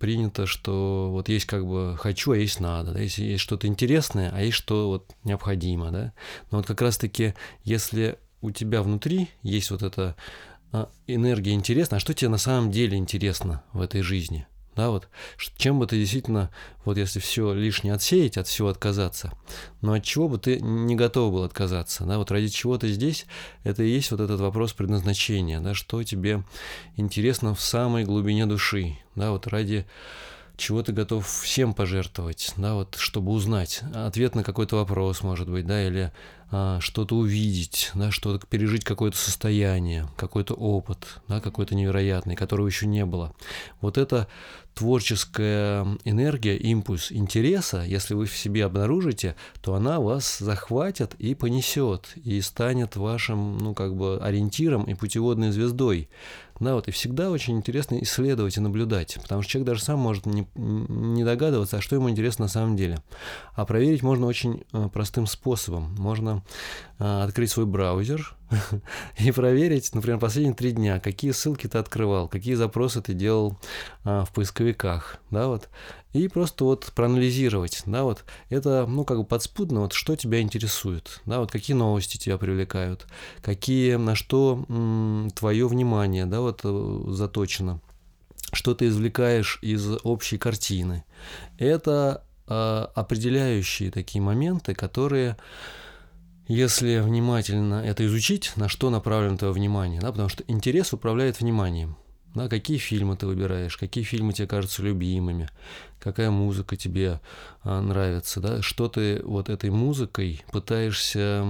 [0.00, 4.32] принято, что вот есть как бы хочу, а есть надо, да, есть, есть что-то интересное,
[4.34, 6.12] а есть что вот необходимо, да.
[6.50, 10.16] Но вот как раз-таки, если у тебя внутри есть вот эта
[10.72, 15.08] а, энергия интересна, а что тебе на самом деле интересно в этой жизни– да, вот
[15.56, 16.50] чем бы ты действительно,
[16.84, 19.32] вот если все лишнее отсеять, от всего отказаться,
[19.80, 23.26] но от чего бы ты не готов был отказаться, да, вот ради чего ты здесь,
[23.64, 26.44] это и есть вот этот вопрос предназначения, да, что тебе
[26.96, 29.86] интересно в самой глубине души, да, вот ради
[30.56, 35.66] чего ты готов всем пожертвовать, да, вот, чтобы узнать ответ на какой-то вопрос, может быть,
[35.66, 36.12] да, или
[36.50, 42.86] а, что-то увидеть, да, что-то пережить какое-то состояние, какой-то опыт, да, какой-то невероятный, которого еще
[42.86, 43.34] не было.
[43.80, 44.28] Вот это
[44.74, 52.12] творческая энергия, импульс интереса, если вы в себе обнаружите, то она вас захватит и понесет,
[52.14, 56.08] и станет вашим, ну, как бы ориентиром и путеводной звездой.
[56.58, 60.24] Да, вот, и всегда очень интересно исследовать и наблюдать, потому что человек даже сам может
[60.24, 62.98] не, не догадываться, а что ему интересно на самом деле.
[63.54, 65.94] А проверить можно очень э, простым способом.
[65.98, 66.42] Можно
[66.98, 68.36] э, открыть свой браузер,
[69.18, 73.58] и проверить, например, последние три дня, какие ссылки ты открывал, какие запросы ты делал
[74.04, 75.68] а, в поисковиках, да, вот,
[76.18, 81.20] и просто вот проанализировать, да, вот, это, ну, как бы подспудно, вот, что тебя интересует,
[81.26, 83.06] да, вот, какие новости тебя привлекают,
[83.42, 87.80] какие, на что м, твое внимание, да, вот, э, заточено,
[88.52, 91.04] что ты извлекаешь из общей картины.
[91.58, 95.36] Это э, определяющие такие моменты, которые
[96.48, 101.96] если внимательно это изучить, на что направлено твое внимание, да, потому что интерес управляет вниманием.
[102.34, 105.48] Да, какие фильмы ты выбираешь, какие фильмы тебе кажутся любимыми,
[105.98, 107.20] какая музыка тебе
[107.62, 111.46] а, нравится, да, что ты вот этой музыкой пытаешься,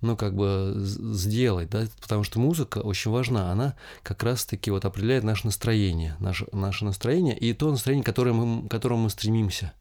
[0.00, 5.24] ну, как бы сделать, да, потому что музыка очень важна, она как раз-таки вот определяет
[5.24, 9.72] наше настроение, наше, наше настроение и то настроение, которое мы, к которому мы стремимся,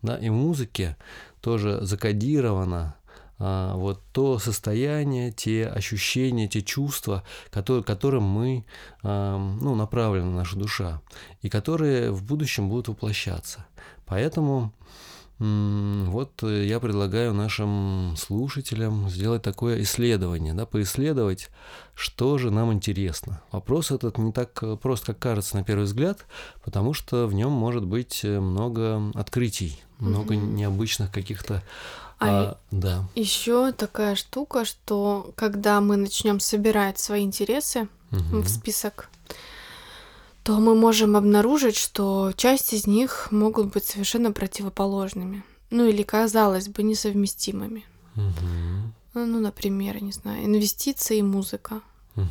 [0.00, 0.96] да, и в музыке
[1.40, 2.94] тоже закодировано
[3.38, 8.64] вот то состояние, те ощущения, те чувства, которые, которым мы,
[9.02, 11.02] а, ну, направлена наша душа,
[11.42, 13.66] и которые в будущем будут воплощаться.
[14.06, 14.72] Поэтому
[15.38, 21.50] вот я предлагаю нашим слушателям сделать такое исследование, да, поисследовать,
[21.94, 23.42] что же нам интересно.
[23.52, 26.24] Вопрос этот не так прост, как кажется на первый взгляд,
[26.64, 31.62] потому что в нем может быть много открытий, много необычных каких-то
[32.18, 33.04] а, а да.
[33.14, 38.40] Еще такая штука, что когда мы начнем собирать свои интересы угу.
[38.40, 39.08] в список,
[40.42, 45.42] то мы можем обнаружить, что часть из них могут быть совершенно противоположными.
[45.70, 47.84] Ну или, казалось бы, несовместимыми.
[48.14, 49.24] Угу.
[49.26, 51.80] Ну, например, не знаю, инвестиции и музыка.
[52.14, 52.26] Угу.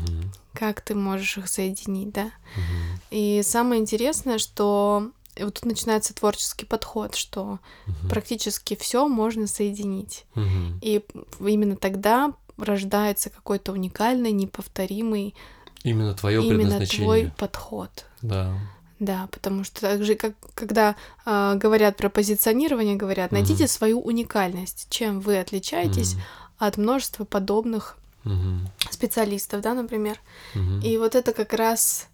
[0.53, 2.25] Как ты можешь их соединить, да?
[2.25, 3.01] Угу.
[3.11, 8.09] И самое интересное, что и вот тут начинается творческий подход, что угу.
[8.09, 10.25] практически все можно соединить.
[10.35, 10.79] Угу.
[10.81, 11.03] И
[11.39, 15.35] именно тогда рождается какой-то уникальный, неповторимый
[15.83, 17.05] Именно твое именно предназначение.
[17.05, 18.05] твой подход.
[18.21, 18.57] Да.
[18.99, 20.95] Да, потому что так же, как когда
[21.25, 23.69] э, говорят про позиционирование, говорят, найдите Мгм.
[23.69, 26.23] свою уникальность, чем вы отличаетесь Мгм.
[26.59, 28.69] от множества подобных Мгм.
[28.89, 30.17] специалистов, да, например.
[30.53, 30.79] Мгм.
[30.79, 32.07] И вот это как раз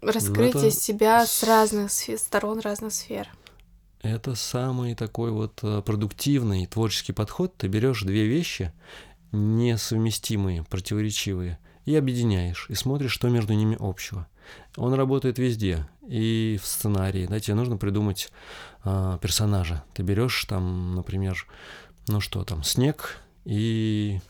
[0.00, 3.28] раскрытие Ну, это себя с разных сфе- сторон, разных сфер.
[4.02, 7.56] Это самый такой вот э, продуктивный творческий подход.
[7.56, 8.72] Ты берешь две вещи,
[9.32, 14.26] несовместимые, противоречивые, и объединяешь, и смотришь, что между ними общего.
[14.76, 18.30] Он работает везде, и в сценарии, да, тебе нужно придумать
[18.84, 19.82] а, персонажа.
[19.94, 21.46] Ты берешь там, например,
[22.06, 24.20] ну что там, снег и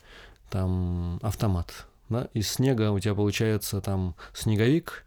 [0.50, 1.86] там автомат.
[2.08, 2.28] Да?
[2.32, 5.04] Из снега у тебя получается там снеговик,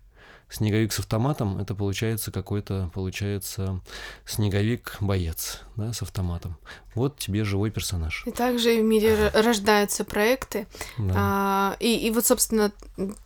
[0.49, 3.79] снеговик с автоматом, это получается какой-то, получается,
[4.25, 6.57] снеговик-боец, да, с автоматом.
[6.95, 8.23] Вот тебе живой персонаж.
[8.25, 10.67] И также в мире рождаются проекты.
[10.97, 11.13] Да.
[11.15, 12.71] А, и, и вот, собственно,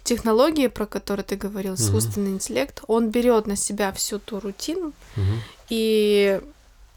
[0.03, 5.41] технологии, про которые ты говорил, искусственный интеллект, он берет на себя всю ту рутину Мгм.
[5.69, 6.41] и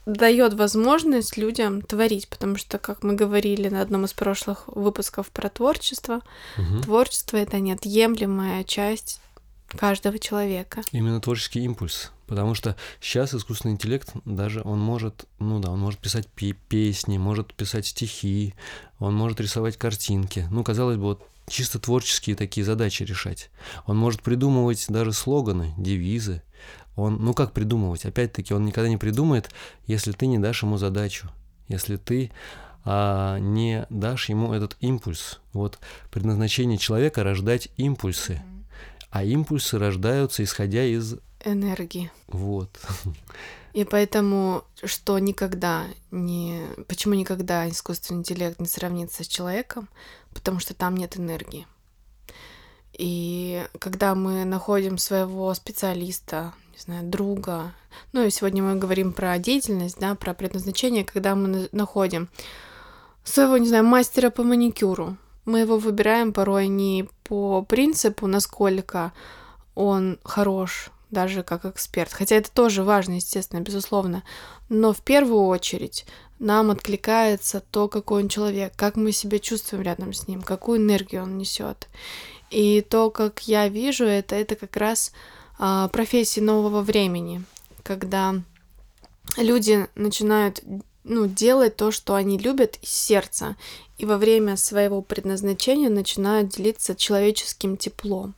[0.05, 5.49] дает возможность людям творить, потому что, как мы говорили на одном из прошлых выпусков про
[5.49, 6.21] творчество,
[6.57, 6.81] Мгм.
[6.81, 9.21] творчество это неотъемлемая часть
[9.67, 10.81] каждого человека.
[10.91, 12.11] Именно творческий импульс.
[12.27, 17.17] Потому что сейчас искусственный интеллект даже он может, ну да, он может писать пе- песни,
[17.17, 18.53] может писать стихи,
[18.99, 20.45] он может рисовать картинки.
[20.51, 23.49] Ну, казалось бы, вот чисто творческие такие задачи решать.
[23.85, 26.41] Он может придумывать даже слоганы, девизы.
[26.97, 28.05] Он, ну как придумывать?
[28.05, 29.49] Опять-таки, он никогда не придумает,
[29.85, 31.29] если ты не дашь ему задачу,
[31.69, 32.31] если ты
[32.83, 35.39] а, не дашь ему этот импульс.
[35.53, 35.79] Вот
[36.11, 38.41] предназначение человека рождать импульсы,
[39.17, 42.11] а импульсы рождаются исходя из Энергии.
[42.27, 42.69] вот.
[43.73, 46.61] И поэтому, что никогда не...
[46.87, 49.87] Почему никогда искусственный интеллект не сравнится с человеком?
[50.33, 51.67] Потому что там нет энергии.
[52.93, 57.73] И когда мы находим своего специалиста, не знаю, друга,
[58.13, 62.29] ну и сегодня мы говорим про деятельность, да, про предназначение, когда мы на- находим
[63.23, 69.11] своего, не знаю, мастера по маникюру, мы его выбираем порой не по принципу, насколько
[69.75, 72.11] он хорош, даже как эксперт.
[72.11, 74.23] Хотя это тоже важно, естественно, безусловно.
[74.69, 76.05] Но в первую очередь
[76.39, 81.23] нам откликается то, какой он человек, как мы себя чувствуем рядом с ним, какую энергию
[81.23, 81.87] он несет.
[82.49, 85.11] И то, как я вижу это, это как раз
[85.59, 87.43] а, профессии нового времени,
[87.83, 88.35] когда
[89.37, 90.63] люди начинают
[91.07, 93.55] ну, делать то, что они любят из сердца,
[93.97, 98.35] и во время своего предназначения начинают делиться человеческим теплом.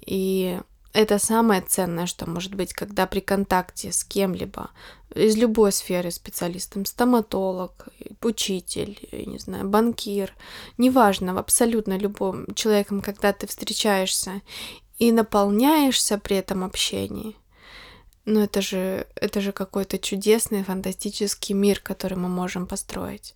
[0.00, 0.58] И
[0.92, 4.70] это самое ценное, что может быть, когда при контакте с кем-либо
[5.14, 7.88] из любой сферы специалистом, стоматолог,
[8.22, 10.34] учитель, не знаю, банкир,
[10.76, 14.42] неважно, абсолютно любом человеком, когда ты встречаешься
[14.98, 17.36] и наполняешься при этом общении,
[18.28, 23.34] ну это же, это же какой-то чудесный, фантастический мир, который мы можем построить.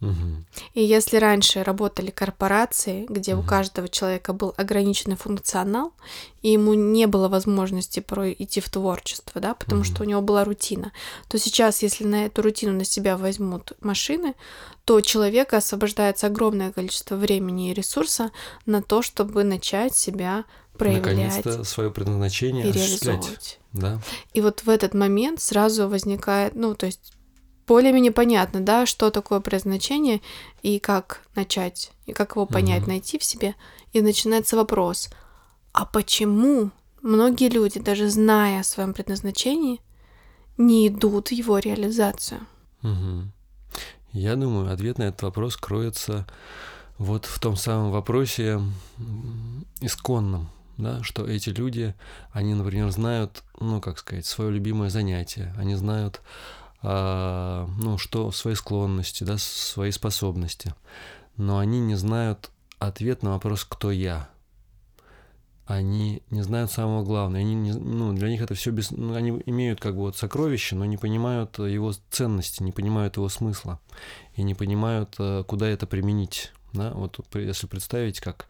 [0.00, 0.44] Мгм.
[0.74, 3.46] И если раньше работали корпорации, где у Мгм.
[3.46, 5.92] каждого человека был ограниченный функционал,
[6.42, 10.44] и ему не было возможности порой идти в творчество, да, потому что у него была
[10.44, 10.90] рутина,
[11.28, 14.34] то сейчас, если на эту рутину на себя возьмут машины,
[14.84, 18.32] то у человека освобождается огромное количество времени и ресурса
[18.66, 20.44] на то, чтобы начать себя
[20.78, 23.16] проявлять Наконец-то свое предназначение и осуществлять.
[23.16, 23.58] реализовывать.
[23.72, 24.00] Да.
[24.34, 27.12] И вот в этот момент сразу возникает, ну, то есть
[27.66, 30.20] более-менее понятно, да, что такое предназначение
[30.62, 32.90] и как начать, и как его понять, Мгм.
[32.90, 33.54] найти в себе.
[33.92, 35.08] И начинается вопрос,
[35.72, 36.70] а почему
[37.02, 39.80] многие люди, даже зная о своем предназначении,
[40.58, 42.40] не идут в его реализацию?
[42.82, 43.32] Мгм.
[44.12, 46.26] Я думаю, ответ на этот вопрос кроется
[46.98, 48.60] вот в том самом вопросе
[49.80, 51.94] исконном, да, что эти люди,
[52.30, 56.20] они, например, знают, ну, как сказать, свое любимое занятие, они знают,
[56.82, 60.74] а, ну, что свои склонности, да, свои способности,
[61.36, 64.28] но они не знают ответ на вопрос «кто я?».
[65.64, 67.38] Они не знают самого главного.
[67.38, 68.90] Они не, ну, для них это все без...
[68.90, 73.28] ну, они имеют как бы вот сокровище, но не понимают его ценности, не понимают его
[73.28, 73.80] смысла
[74.34, 76.52] и не понимают, э, куда это применить.
[76.72, 76.90] Да?
[76.94, 78.48] Вот если представить, как,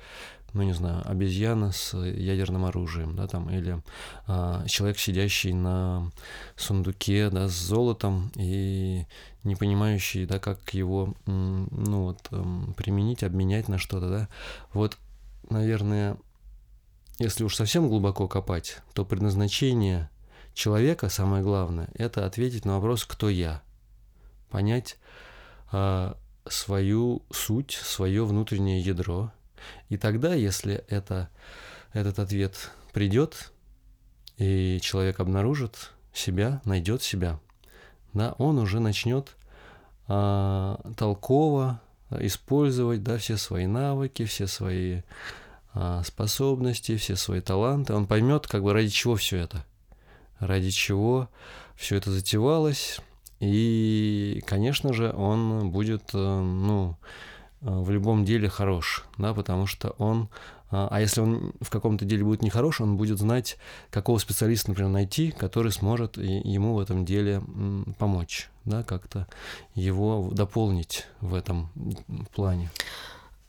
[0.53, 3.83] ну не знаю, обезьяна с ядерным оружием, да, там, или
[4.27, 6.11] а, человек, сидящий на
[6.57, 9.07] сундуке, да, с золотом и
[9.45, 14.29] не понимающий, да, как его, ну вот, эм, применить, обменять на что-то, да.
[14.73, 14.99] Вот,
[15.49, 16.17] наверное,
[17.19, 20.11] если уж совсем глубоко копать, то предназначение
[20.55, 23.62] человека, самое главное, это ответить на вопрос, кто я.
[24.51, 24.99] Понять,
[25.71, 26.17] а,
[26.49, 29.33] свою суть, свое внутреннее ядро.
[29.93, 31.29] И тогда, если это,
[31.93, 33.53] этот ответ придет,
[34.39, 37.39] и человек обнаружит себя, найдет себя,
[38.15, 39.37] да, он уже начнет
[40.09, 45.03] а, толково использовать да, все свои навыки, все свои
[45.75, 47.93] а, способности, все свои таланты.
[47.93, 49.63] Он поймет, как бы ради чего все это,
[50.39, 51.29] ради чего
[51.77, 52.99] все это затевалось.
[53.41, 56.97] И, конечно же, он будет, э, ну,
[57.62, 60.29] в любом деле хорош, да, потому что он
[60.72, 63.59] а, а если он в каком-то деле будет нехорош, он будет знать,
[63.90, 67.42] какого специалиста, например, найти, который сможет ему в этом деле
[67.98, 69.29] помочь, да, как-то
[69.75, 71.68] его дополнить в этом
[72.35, 72.70] плане.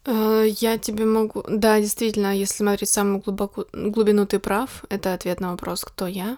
[0.06, 1.44] Э, я тебе могу...
[1.48, 3.66] Да, действительно, если смотреть самую глубоко...
[3.72, 4.84] глубину, ты прав.
[4.90, 6.38] Это ответ на вопрос, кто я.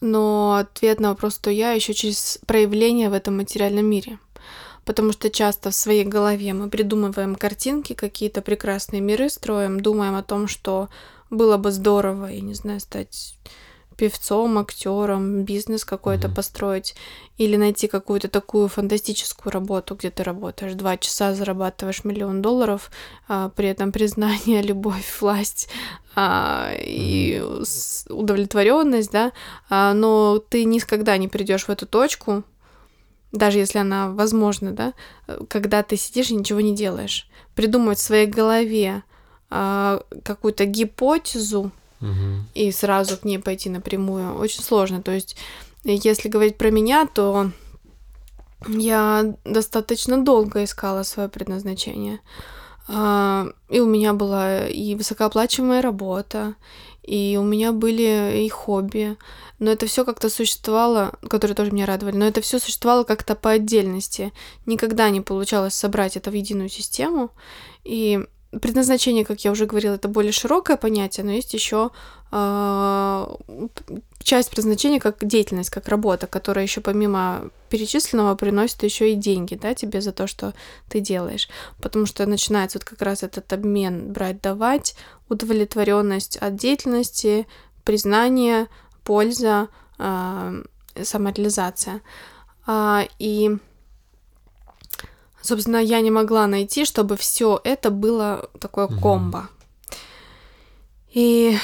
[0.00, 4.20] Но ответ на вопрос, кто я, еще через проявление в этом материальном мире
[4.88, 10.22] потому что часто в своей голове мы придумываем картинки, какие-то прекрасные миры строим, думаем о
[10.22, 10.88] том, что
[11.28, 13.34] было бы здорово, и не знаю, стать
[13.98, 16.34] певцом, актером, бизнес какой-то mm-hmm.
[16.34, 16.94] построить,
[17.36, 20.72] или найти какую-то такую фантастическую работу, где ты работаешь.
[20.72, 22.90] Два часа, зарабатываешь миллион долларов,
[23.28, 25.68] а, при этом признание, любовь, власть
[26.14, 27.42] а, и
[28.08, 29.32] удовлетворенность, да,
[29.68, 32.42] а, но ты никогда не придешь в эту точку,
[33.32, 34.94] даже если она возможна, да,
[35.48, 37.28] когда ты сидишь и ничего не делаешь.
[37.54, 39.02] Придумывать в своей голове
[39.50, 42.44] э, какую-то гипотезу угу.
[42.54, 45.02] и сразу к ней пойти напрямую очень сложно.
[45.02, 45.36] То есть,
[45.84, 47.50] если говорить про меня, то
[48.66, 52.20] я достаточно долго искала свое предназначение.
[52.88, 56.54] Э, и у меня была и высокооплачиваемая работа,
[57.02, 59.16] и у меня были и хобби
[59.58, 63.50] но это все как-то существовало, которые тоже меня радовали, но это все существовало как-то по
[63.50, 64.32] отдельности.
[64.66, 67.30] Никогда не получалось собрать это в единую систему.
[67.84, 71.90] И предназначение, как я уже говорила, это более широкое понятие, но есть еще
[72.32, 73.26] э,
[74.22, 79.74] часть предназначения как деятельность, как работа, которая еще помимо перечисленного приносит еще и деньги, да,
[79.74, 80.54] тебе за то, что
[80.88, 81.48] ты делаешь.
[81.80, 84.96] Потому что начинается вот как раз этот обмен брать-давать,
[85.28, 87.46] удовлетворенность от деятельности,
[87.84, 88.68] признание,
[89.04, 90.62] польза, э,
[91.02, 92.00] самореализация.
[92.66, 93.56] Э, и,
[95.48, 99.00] собственно, я не могла найти, чтобы все это было такое угу.
[99.00, 99.48] комбо.
[101.12, 101.56] И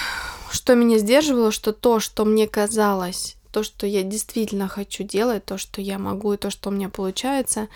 [0.51, 5.59] что меня сдерживало, что то, что мне казалось, то, что я действительно хочу делать, то,
[5.59, 7.69] что я могу и то, что у меня получается,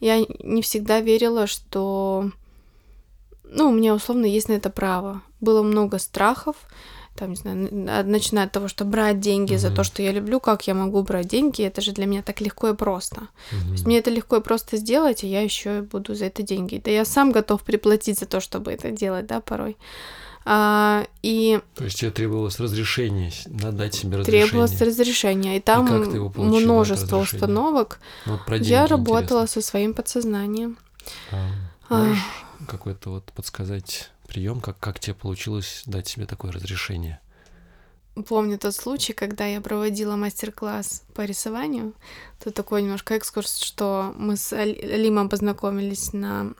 [0.00, 2.30] я не всегда верила, что,
[3.44, 5.22] ну, у меня условно есть на это право.
[5.40, 6.56] Было много страхов,
[7.18, 7.68] там, не знаю,
[8.06, 9.58] начиная от того, что брать деньги mm-hmm.
[9.58, 12.40] за то, что я люблю, как я могу брать деньги, это же для меня так
[12.40, 13.16] легко и просто.
[13.50, 13.66] Mm-hmm.
[13.66, 16.80] То есть мне это легко и просто сделать, и я еще буду за это деньги.
[16.84, 19.76] Да я сам готов приплатить за то, чтобы это делать, да, порой.
[20.44, 21.60] А, и...
[21.74, 24.46] То есть тебе требовалось разрешение, да, дать себе разрешение.
[24.46, 28.00] Требовалось разрешение, и там и получил, множество установок.
[28.24, 29.62] Ну, вот про я работала интересно.
[29.62, 30.78] со своим подсознанием.
[31.32, 31.48] А,
[31.90, 32.18] можешь
[32.60, 32.64] а...
[32.66, 37.20] какой-то вот подсказать прием, как, как тебе получилось дать себе такое разрешение?
[38.28, 41.94] Помню тот случай, когда я проводила мастер-класс по рисованию.
[42.42, 46.52] Тут такой немножко экскурс, что мы с Лимом познакомились на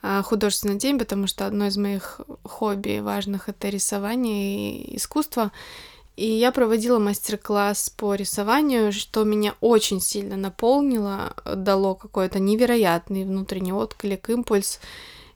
[0.00, 5.52] а, художественный день, потому что одно из моих хобби важных это рисование и искусство.
[6.16, 13.72] И я проводила мастер-класс по рисованию, что меня очень сильно наполнило, дало какой-то невероятный внутренний
[13.72, 14.78] отклик, импульс.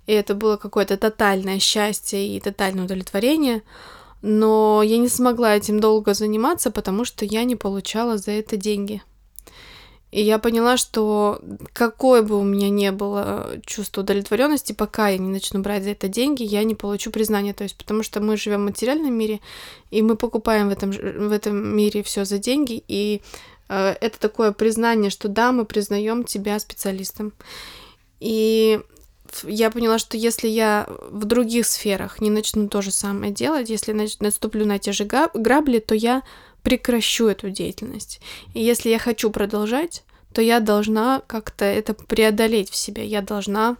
[0.06, 3.62] И это было какое-то тотальное счастье и тотальное удовлетворение.
[4.22, 9.02] Но я не смогла этим долго заниматься, потому что я не получала за это деньги.
[10.12, 11.40] И я поняла, что
[11.72, 16.08] какое бы у меня ни было чувство удовлетворенности, пока я не начну брать за это
[16.08, 17.52] деньги, я не получу признания.
[17.52, 19.40] То есть, потому что мы живем в материальном мире,
[19.90, 23.20] и мы покупаем в этом, в этом мире все за деньги, и
[23.68, 27.32] э, это такое признание, что да, мы признаем тебя специалистом.
[28.20, 28.80] И
[29.44, 33.92] я поняла, что если я в других сферах не начну то же самое делать, если
[34.20, 36.22] наступлю на те же грабли, то я
[36.62, 38.20] прекращу эту деятельность.
[38.54, 43.06] И если я хочу продолжать, то я должна как-то это преодолеть в себе.
[43.06, 43.76] Я должна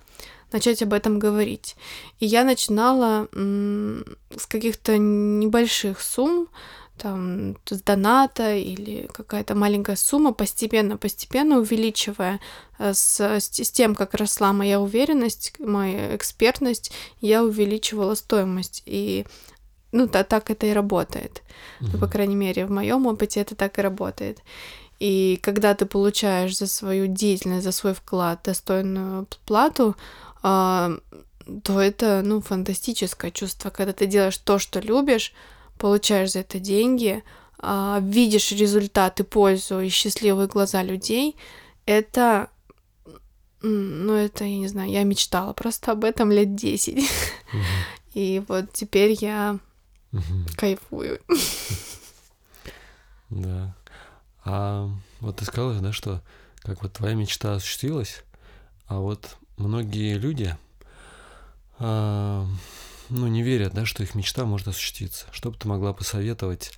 [0.53, 1.77] начать об этом говорить.
[2.21, 6.48] И я начинала с каких-то небольших сумм,
[6.99, 12.40] там, с доната или какая-то маленькая сумма, постепенно, постепенно увеличивая
[12.79, 18.83] э, с, с тем, как росла моя уверенность, моя экспертность, я увеличивала стоимость.
[18.87, 19.27] И
[19.92, 21.42] ну, да, так это и работает.
[21.81, 21.88] Mm-hmm.
[21.92, 24.40] Ну, по крайней мере, в моем опыте это так и работает.
[24.99, 29.94] И когда ты получаешь за свою деятельность, за свой вклад достойную плату,
[30.42, 30.92] а,
[31.63, 35.33] то это, ну, фантастическое чувство, когда ты делаешь то, что любишь,
[35.79, 37.22] получаешь за это деньги,
[37.58, 41.37] а, видишь результаты, пользу и счастливые глаза людей,
[41.87, 42.50] это,
[43.62, 46.96] ну, это, я не знаю, я мечтала просто об этом лет 10.
[46.96, 47.06] Mm-hmm.
[48.14, 49.58] И вот теперь я
[50.12, 50.56] mm-hmm.
[50.56, 51.20] кайфую.
[53.29, 53.74] Да.
[54.44, 56.22] А вот ты сказала, да, что
[56.58, 58.22] как вот твоя мечта осуществилась,
[58.87, 60.56] а вот многие люди,
[61.81, 62.46] а,
[63.09, 65.27] ну, не верят, да, что их мечта может осуществиться.
[65.33, 66.73] Что бы ты могла посоветовать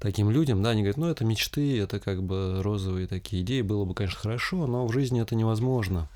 [0.00, 3.84] таким людям, да, они говорят, ну, это мечты, это как бы розовые такие идеи, было
[3.84, 6.08] бы, конечно, хорошо, но в жизни это невозможно.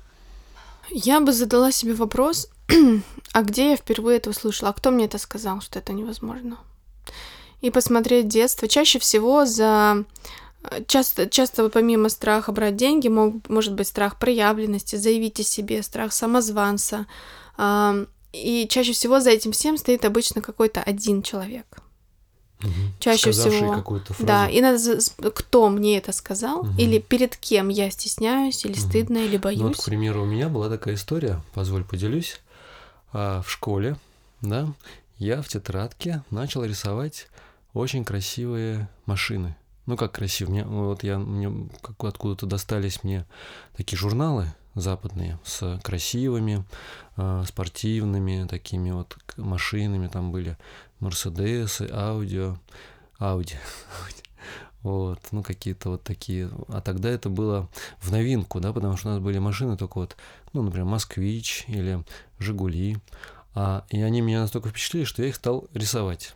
[0.89, 2.49] Я бы задала себе вопрос,
[3.33, 4.71] а где я впервые это услышала?
[4.71, 6.57] А кто мне это сказал, что это невозможно?
[7.61, 8.67] И посмотреть детство.
[8.67, 10.05] Чаще всего за
[10.87, 16.11] Часто, часто помимо страха брать деньги, мог, может быть страх проявленности, заявить о себе, страх
[16.11, 17.05] самозванца.
[18.43, 21.81] И чаще всего за этим всем стоит обычно какой-то один человек.
[22.63, 22.71] Угу.
[22.99, 23.83] Чаще всего.
[24.19, 24.99] Да, и надо
[25.31, 26.69] кто мне это сказал, угу.
[26.77, 28.81] или перед кем я стесняюсь, или угу.
[28.81, 29.61] стыдно, или боюсь.
[29.61, 32.39] Ну, вот, к примеру, у меня была такая история, позволь поделюсь.
[33.13, 33.95] А, в школе,
[34.41, 34.67] да,
[35.17, 37.27] я в тетрадке начал рисовать
[37.73, 39.55] очень красивые машины.
[39.85, 40.51] Ну, как красиво.
[40.51, 43.25] Мне, вот я, мне как, откуда-то достались мне
[43.75, 46.65] такие журналы западные с красивыми,
[47.17, 50.07] э, спортивными такими вот машинами.
[50.07, 50.57] Там были
[50.99, 52.57] Мерседесы, Аудио,
[53.17, 53.55] Ауди.
[54.83, 56.49] Вот, ну какие-то вот такие.
[56.69, 57.67] А тогда это было
[57.99, 60.15] в новинку, да, потому что у нас были машины только вот,
[60.53, 62.05] ну, например, Москвич или
[62.39, 62.97] Жигули.
[63.53, 66.35] А, и они меня настолько впечатлили, что я их стал рисовать.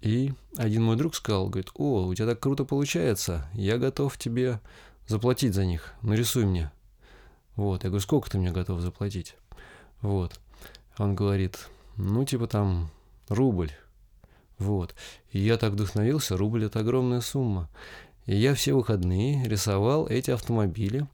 [0.00, 4.60] И один мой друг сказал, говорит, о, у тебя так круто получается, я готов тебе
[5.06, 6.70] заплатить за них, нарисуй мне.
[7.58, 9.34] Вот, я говорю, сколько ты мне готов заплатить?
[10.00, 10.38] Вот.
[10.96, 12.88] Он говорит, ну, типа там,
[13.28, 13.72] рубль.
[14.58, 14.94] Вот.
[15.32, 17.68] И я так вдохновился, рубль это огромная сумма.
[18.26, 21.08] И я все выходные рисовал эти автомобили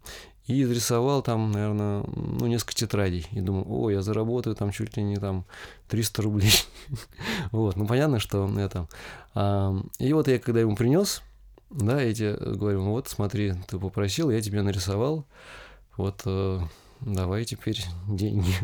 [0.47, 3.27] и изрисовал там, наверное, ну, несколько тетрадей.
[3.33, 5.47] И думал, о, я заработаю там чуть ли не там
[5.89, 6.53] 300 рублей.
[7.53, 8.87] вот, ну, понятно, что это...
[9.99, 11.23] и вот я, когда ему принес,
[11.71, 15.25] да, эти, говорю, «Ну вот, смотри, ты попросил, я тебе нарисовал,
[15.97, 16.61] вот, э,
[17.01, 18.55] давай теперь деньги.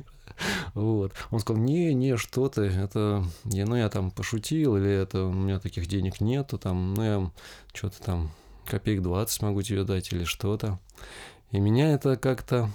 [0.74, 1.12] Вот.
[1.30, 5.32] Он сказал, не, не, что ты, это, я, ну, я там пошутил, или это, у
[5.32, 7.30] меня таких денег нету, там, ну, я
[7.74, 8.30] что-то там
[8.66, 10.78] копеек 20 могу тебе дать или что-то.
[11.50, 12.70] И меня это как-то,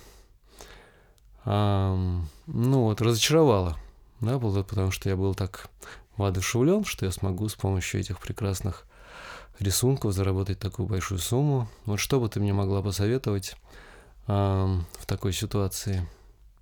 [1.45, 3.78] эм, ну вот, разочаровало,
[4.20, 5.70] да, было, потому что я был так
[6.18, 8.86] воодушевлен, что я смогу с помощью этих прекрасных
[9.60, 11.70] рисунков заработать такую большую сумму.
[11.86, 13.56] Вот что бы ты мне могла посоветовать
[14.28, 16.07] в такой ситуации?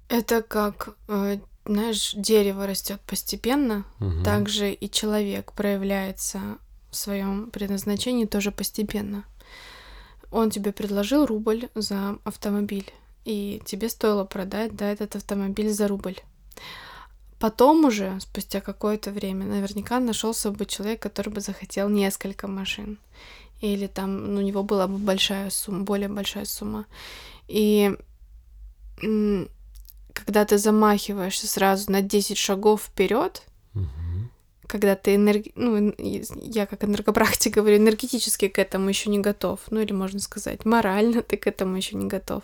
[0.09, 4.23] Это как, э, знаешь, дерево растет постепенно, угу.
[4.23, 6.39] также и человек проявляется
[6.91, 9.23] в своем предназначении тоже постепенно
[10.33, 12.91] он тебе предложил рубль за автомобиль,
[13.23, 16.17] и тебе стоило продать, да, этот автомобиль за рубль.
[17.39, 22.97] Потом уже, спустя какое-то время, наверняка нашелся бы человек, который бы захотел несколько машин.
[23.61, 26.85] Или там ну, у него была бы большая сумма, более большая сумма.
[27.47, 27.95] И
[30.13, 33.43] когда ты замахиваешься сразу на 10 шагов вперед,
[34.67, 35.51] когда ты энерги...
[35.55, 40.65] ну, я как энергопрактик говорю, энергетически к этому еще не готов, ну или можно сказать,
[40.65, 42.43] морально ты к этому еще не готов,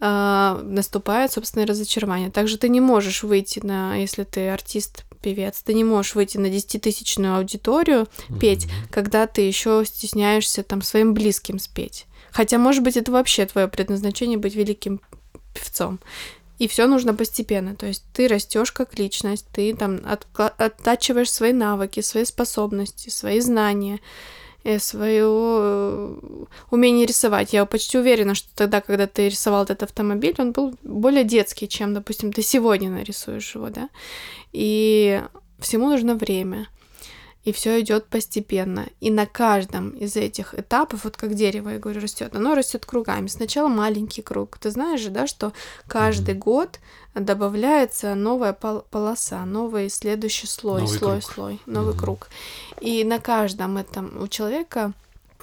[0.00, 2.30] а, наступает, собственно, разочарование.
[2.30, 6.46] Также ты не можешь выйти на, если ты артист, певец, ты не можешь выйти на
[6.46, 8.38] 10-тысячную аудиторию mm-hmm.
[8.38, 12.06] петь, когда ты еще стесняешься там своим близким спеть.
[12.32, 15.00] Хотя, может быть, это вообще твое предназначение быть великим
[15.54, 16.00] певцом.
[16.58, 17.76] И все нужно постепенно.
[17.76, 20.00] То есть ты растешь как личность, ты там
[20.34, 24.00] оттачиваешь свои навыки, свои способности, свои знания,
[24.64, 26.20] э, свое э,
[26.70, 27.52] умение рисовать.
[27.52, 31.94] Я почти уверена, что тогда, когда ты рисовал этот автомобиль, он был более детский, чем,
[31.94, 33.88] допустим, ты сегодня нарисуешь его, да.
[34.52, 35.22] И
[35.60, 36.68] всему нужно время
[37.48, 38.88] и все идет постепенно.
[39.00, 43.26] И на каждом из этих этапов, вот как дерево, я говорю, растет, оно растет кругами.
[43.28, 44.58] Сначала маленький круг.
[44.58, 45.54] Ты знаешь же, да, что
[45.86, 46.38] каждый mm-hmm.
[46.38, 46.78] год
[47.14, 51.32] добавляется новая пол- полоса, новый следующий слой, новый слой, круг.
[51.32, 51.98] слой, новый mm-hmm.
[51.98, 52.28] круг.
[52.82, 54.92] И на каждом этом у человека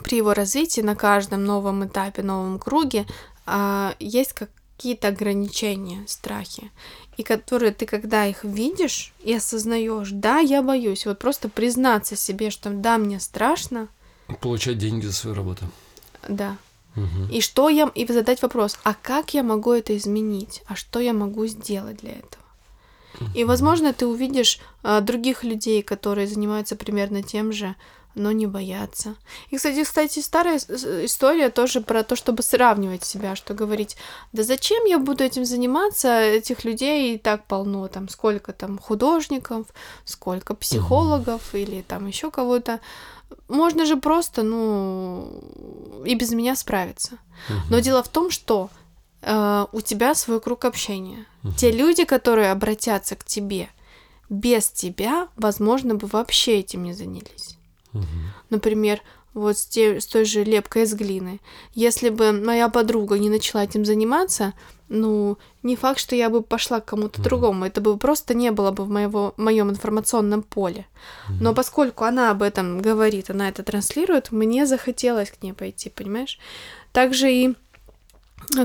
[0.04, 3.08] при его развитии, на каждом новом этапе, новом круге
[3.48, 6.70] а, есть какие-то ограничения, страхи
[7.18, 12.50] и которые ты, когда их видишь и осознаешь, да, я боюсь, вот просто признаться себе,
[12.50, 13.88] что да, мне страшно.
[14.42, 15.66] Получать деньги за свою работу.
[16.28, 16.58] Да.
[16.96, 17.30] Мгм.
[17.30, 17.92] И что я...
[17.94, 20.64] И задать вопрос, а как я могу это изменить?
[20.68, 22.44] А что я могу сделать для этого?
[23.34, 27.76] И, возможно, ты увидишь а, других людей, которые занимаются примерно тем же,
[28.16, 29.16] но не боятся.
[29.50, 33.98] И, кстати, кстати, старая история тоже про то, чтобы сравнивать себя, что говорить,
[34.34, 39.68] да зачем я буду этим заниматься, этих людей и так полно, там сколько там художников,
[40.06, 42.80] сколько психологов или там еще кого-то.
[43.48, 45.44] Можно же просто, ну,
[46.06, 47.18] и без меня справиться.
[47.70, 48.70] Но дело в том, что
[49.22, 51.26] э, у тебя свой круг общения.
[51.58, 53.70] Те люди, которые обратятся к тебе
[54.30, 57.55] без тебя, возможно, бы вообще этим не занялись.
[57.96, 58.34] Мгм.
[58.50, 59.02] Например,
[59.34, 61.40] вот с, те- с той же лепкой из глины.
[61.74, 64.54] Если бы моя подруга не начала этим заниматься,
[64.88, 67.66] ну, не факт, что я бы пошла к кому-то другому.
[67.66, 70.86] Это бы просто не было бы в моего, моем информационном поле.
[71.42, 76.40] Но поскольку она об этом говорит, она это транслирует, мне захотелось к ней пойти, понимаешь?
[76.94, 77.56] Также и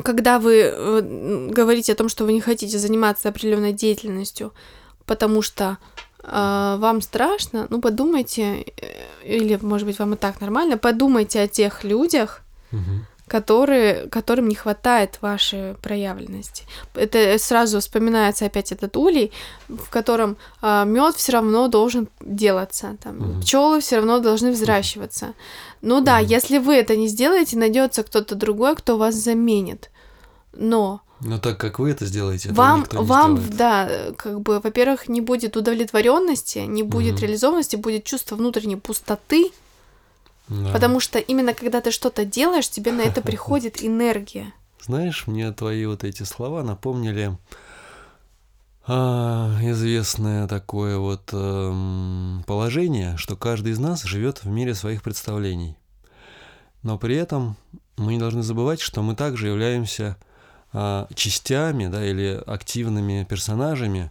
[0.04, 4.52] когда вы э, говорите о том, что вы не хотите заниматься определенной деятельностью,
[5.06, 5.78] потому что
[6.22, 8.86] вам страшно, ну подумайте, э,
[9.24, 12.42] или, может быть, вам и так нормально, подумайте о тех людях,
[12.72, 13.06] Мгм.
[13.26, 16.64] которые, которым не хватает вашей проявленности.
[16.94, 19.30] Это сразу вспоминается опять этот улей,
[19.68, 23.40] в котором мед все равно должен делаться, там, Мгм.
[23.40, 25.34] пчелы все равно должны взращиваться.
[25.80, 26.26] Ну да, Мгм.
[26.26, 29.90] если вы это не сделаете, найдется кто-то другой, кто вас заменит.
[30.52, 33.56] Но Но так как вы это сделаете, вам, не вам, сделает.
[33.56, 37.22] да, э, как бы, во-первых, не будет удовлетворенности, не будет Мгм.
[37.22, 39.50] реализованности, будет чувство внутренней пустоты,
[40.48, 40.72] Да.
[40.72, 44.52] потому что именно когда ты что-то делаешь, тебе на это приходит энергия.
[44.82, 47.36] Знаешь, мне твои вот эти слова напомнили
[48.86, 55.76] а, известное такое вот эм, положение, что каждый из нас живет в мире своих представлений.
[56.82, 57.56] Но при этом
[57.98, 60.16] мы не должны забывать, что мы также являемся
[60.72, 64.10] частями да, или активными персонажами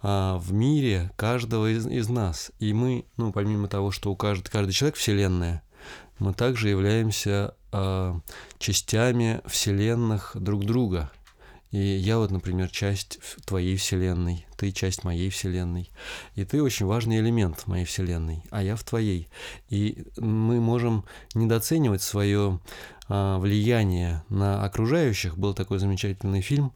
[0.00, 2.52] а, в мире каждого из, из нас.
[2.60, 5.62] И мы, ну, помимо того, что у каждого, каждый человек вселенная,
[6.18, 8.20] мы также являемся а,
[8.58, 11.10] частями вселенных друг друга.
[11.70, 15.90] И я вот, например, часть твоей вселенной, ты часть моей вселенной.
[16.34, 19.28] И ты очень важный элемент моей вселенной, а я в твоей.
[19.68, 21.04] И мы можем
[21.34, 22.58] недооценивать свое
[23.08, 25.36] а, влияние на окружающих.
[25.36, 26.72] Был такой замечательный фильм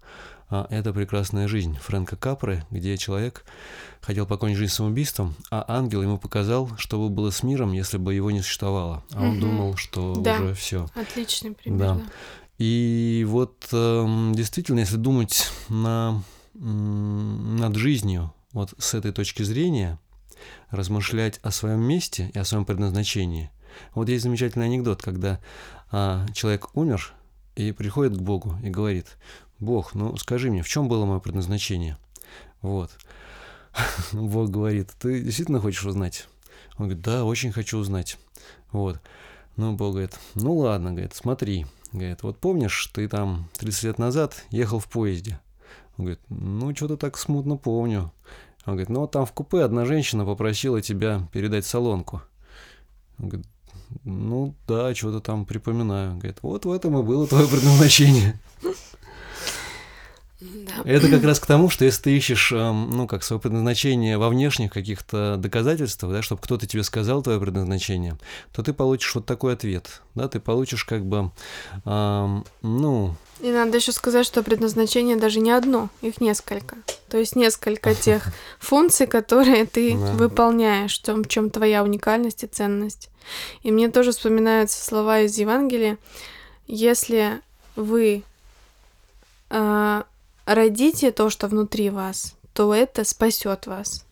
[0.50, 3.44] а, «Это прекрасная жизнь» Фрэнка Капры, где человек
[4.02, 8.12] хотел покончить жизнь самоубийством, а ангел ему показал, что бы было с миром, если бы
[8.12, 9.04] его не существовало.
[9.14, 9.40] А он Мгм.
[9.40, 10.34] думал, что Да.
[10.34, 10.86] уже все.
[10.94, 11.78] Отличный пример.
[11.78, 11.94] Да.
[11.94, 12.02] да.
[12.64, 16.22] И вот эм, действительно, если думать на,
[16.54, 19.98] над жизнью вот с этой точки зрения,
[20.70, 23.50] размышлять о своем месте и о своем предназначении.
[23.96, 25.40] Вот есть замечательный анекдот, когда
[25.90, 27.14] а, человек умер
[27.56, 29.08] и приходит к Богу и говорит,
[29.58, 31.98] Бог, ну скажи мне, в чем было мое предназначение?
[32.60, 32.92] Вот.
[34.12, 36.28] Бог говорит, ты действительно хочешь узнать?
[36.76, 38.18] Он говорит, да, очень хочу узнать.
[38.70, 39.00] Вот.
[39.56, 41.66] Ну, Бог говорит, ну ладно, говорит, смотри.
[41.92, 45.40] Говорит, вот помнишь, ты там 30 лет назад ехал в поезде?
[45.98, 48.12] Он говорит, ну, что-то так смутно помню.
[48.64, 52.22] Он говорит, ну, вот там в купе одна женщина попросила тебя передать солонку.
[53.18, 53.46] Он говорит,
[54.04, 56.16] ну, да, что-то там припоминаю.
[56.16, 58.40] Говорит, вот в этом и было твое предназначение.
[60.42, 60.82] Да.
[60.84, 64.28] Это как раз к тому, что если ты ищешь, эм, ну, как свое предназначение во
[64.28, 68.16] внешних каких-то доказательствах, да, чтобы кто-то тебе сказал твое предназначение,
[68.52, 71.30] то ты получишь вот такой ответ, да, ты получишь как бы,
[71.84, 76.76] эм, ну, И надо еще сказать, что предназначение даже не одно, их несколько.
[77.08, 78.22] То есть несколько тех
[78.60, 80.12] функций, которые ты Да.
[80.12, 83.10] выполняешь, в том, в чем твоя уникальность и ценность.
[83.62, 85.98] И мне тоже вспоминаются слова из Евангелия.
[86.66, 87.40] Если
[87.76, 88.22] вы
[89.50, 90.04] а,
[90.44, 94.04] родите то, что внутри вас, то это спасет вас.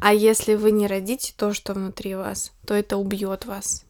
[0.00, 3.84] А если вы не родите то, что внутри вас, то это убьет вас.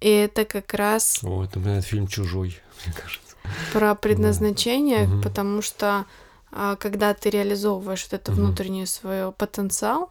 [0.00, 3.36] И это как раз о, это, например, фильм «Чужой», мне кажется.
[3.72, 5.22] про предназначение, Мгм.
[5.22, 6.06] потому что
[6.52, 8.40] а, когда ты реализовываешь вот это Мгм.
[8.46, 10.10] внутренний свой потенциал,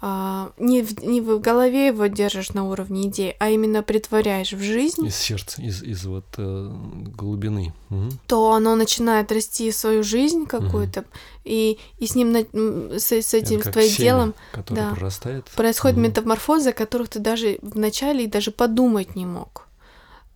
[0.00, 4.60] а, не, в, не в голове его держишь на уровне идей, а именно притворяешь в
[4.62, 6.70] жизнь, Из сердца, из, из вот э,
[7.16, 7.74] глубины.
[7.88, 8.10] Мгм.
[8.26, 11.04] то оно начинает расти в свою жизнь какую-то,
[11.44, 14.34] и, и с ним, с, с этим, Это с твоим семя, делом
[14.70, 14.90] да.
[14.94, 15.46] прорастает.
[15.56, 16.06] происходят Мгм.
[16.06, 19.66] метаморфозы, о которых ты даже вначале и даже подумать не мог.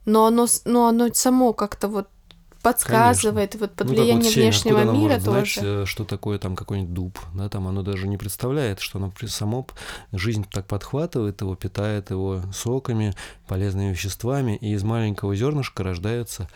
[0.05, 2.09] Но оно, но оно само как-то вот
[2.63, 3.67] подсказывает, Конечно.
[3.67, 5.61] вот под ну, влиянием вот внешнего Откуда мира тоже.
[5.61, 9.67] Знать, что такое там какой-нибудь дуб, да, там оно даже не представляет, что оно само
[10.13, 13.15] жизнь так подхватывает его, питает его соками,
[13.49, 16.49] полезными веществами, и из маленького зернышка рождается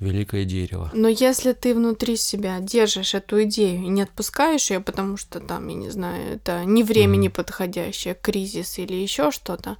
[0.00, 0.90] великое дерево.
[0.92, 5.68] Но если ты внутри себя держишь эту идею и не отпускаешь ее, потому что там,
[5.68, 7.18] я не знаю, это не время mm-hmm.
[7.18, 9.76] неподходящее, кризис или еще что-то,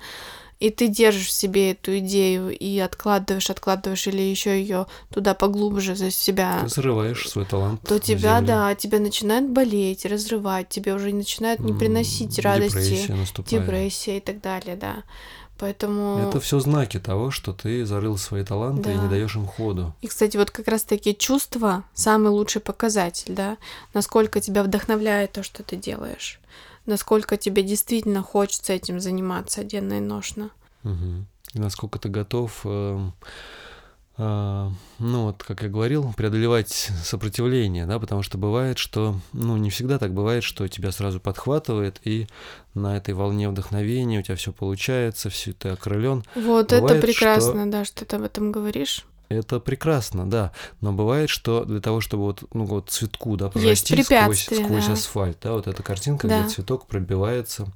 [0.63, 5.97] и ты держишь в себе эту идею и откладываешь, откладываешь или еще ее туда поглубже
[5.97, 6.61] за себя.
[6.61, 7.81] Ты взрываешь свой талант.
[7.83, 8.47] То тебя, землю.
[8.47, 13.65] да, тебя начинает болеть, разрывать, тебе уже начинает не приносить mm, радости, депрессия, наступает.
[13.65, 15.03] депрессия и так далее, да.
[15.59, 16.29] Поэтому...
[16.29, 18.93] Это все знаки того, что ты зарыл свои таланты да.
[18.93, 19.95] и не даешь им ходу.
[20.01, 23.57] И, кстати, вот как раз таки чувства самый лучший показатель, да,
[23.95, 26.41] насколько тебя вдохновляет то, что ты делаешь,
[26.87, 30.51] насколько тебе действительно хочется этим заниматься денно и ношно.
[30.85, 31.27] Угу.
[31.55, 33.11] И насколько ты готов э,
[34.19, 39.71] а, ну вот, как я говорил, преодолевать сопротивление, да, потому что бывает, что, ну, не
[39.71, 42.27] всегда так бывает, что тебя сразу подхватывает, и
[42.75, 46.25] на этой волне вдохновения у тебя все получается, все ты окрылен.
[46.35, 47.71] Вот бывает, это прекрасно, что...
[47.71, 49.07] да, что ты об этом говоришь.
[49.33, 50.53] Это прекрасно, да.
[50.81, 54.93] Но бывает, что для того, чтобы вот, ну, вот цветку, да, прорасти сквозь, сквозь да.
[54.93, 56.41] асфальт, да, вот эта картинка, да.
[56.41, 57.67] где цветок пробивается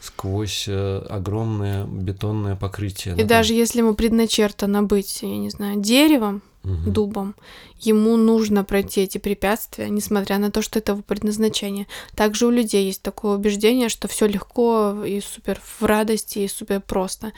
[0.00, 3.14] сквозь э, огромное бетонное покрытие.
[3.14, 3.58] И да, даже там.
[3.58, 6.90] если ему предначертано быть, я не знаю, деревом, угу.
[6.90, 7.34] дубом.
[7.80, 11.86] Ему нужно пройти эти препятствия, несмотря на то, что это его предназначение.
[12.14, 16.80] Также у людей есть такое убеждение, что все легко и супер в радости и супер
[16.80, 17.32] просто.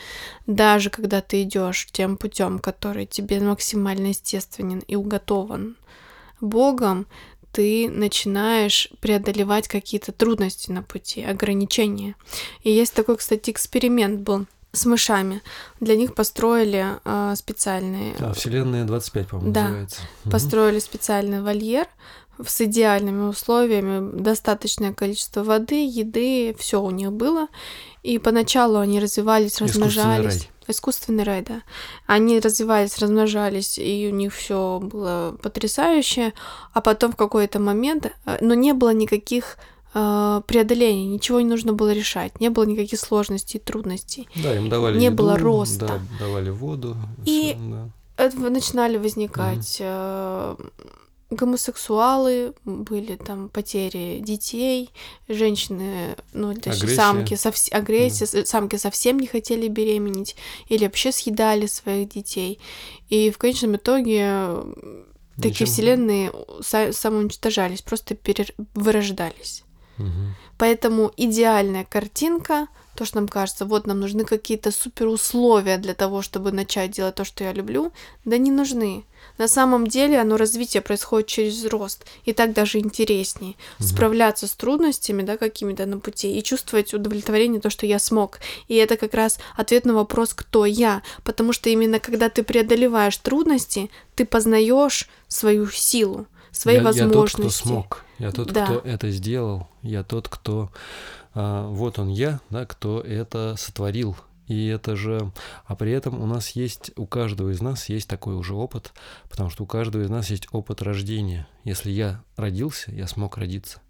[0.47, 5.77] Даже когда ты идешь тем путем, который тебе максимально естественен и уготован
[6.41, 7.07] Богом,
[7.53, 12.15] ты начинаешь преодолевать какие-то трудности на пути, ограничения.
[12.63, 14.47] И есть такой, кстати, эксперимент был
[14.77, 15.43] с мышами.
[15.81, 18.15] Для них построили э, специальный...
[18.19, 20.01] А, Вселенная 25, по-моему, да, называется.
[20.31, 21.87] Построили специальный вольер
[22.45, 27.49] с идеальными условиями, достаточное количество воды, еды, все у них было.
[28.03, 30.41] И поначалу они развивались, размножались.
[30.41, 30.51] Рай.
[30.69, 31.63] Искусственный рай, да.
[32.07, 36.33] Они развивались, размножались, и у них все было потрясающе.
[36.73, 39.59] А потом в какой-то момент, э, но не было никаких
[39.95, 44.29] э, преодоления, ничего не нужно было решать, не было никаких сложностей, трудностей.
[44.43, 45.87] Да, им давали Не еду, было роста.
[45.87, 46.97] Да, давали воду.
[47.25, 47.57] И
[48.17, 48.51] всё, да.
[48.51, 50.71] начинали возникать mm
[51.31, 54.91] гомосексуалы, были там потери детей,
[55.29, 57.69] женщины, ну, точнее, самки, совс...
[57.73, 58.45] агрессия, да.
[58.45, 60.37] самки совсем не хотели беременеть
[60.69, 62.61] или вообще съедали своих детей.
[63.09, 64.51] И в конечном итоге
[65.41, 66.33] такие вселенные
[66.63, 68.17] самоуничтожались, просто
[70.59, 76.23] Поэтому идеальная картинка, то, что нам кажется, вот нам нужны какие-то супер условия для того,
[76.23, 77.93] чтобы начать делать то, что я люблю,
[78.25, 79.05] да не нужны.
[79.39, 83.87] На самом деле оно развитие происходит через рост, и так даже интереснее угу.
[83.87, 88.39] справляться с трудностями, да, какими-то на пути, и чувствовать удовлетворение, то, что я смог.
[88.69, 93.17] И это как раз ответ на вопрос, кто я, потому что именно когда ты преодолеваешь
[93.19, 97.41] трудности, ты познаешь свою силу, свои я, возможности.
[97.41, 98.65] Я тот, кто смог, я тот, да.
[98.65, 100.71] кто это сделал, я тот, кто
[101.35, 104.17] а, вот он я, да, кто это сотворил.
[104.47, 105.33] И это же,
[105.65, 108.93] а при этом у нас есть, у каждого из нас есть такой уже опыт,
[109.29, 111.49] потому что у каждого из нас есть опыт рождения.
[111.65, 113.81] Если я родился, я смог родиться.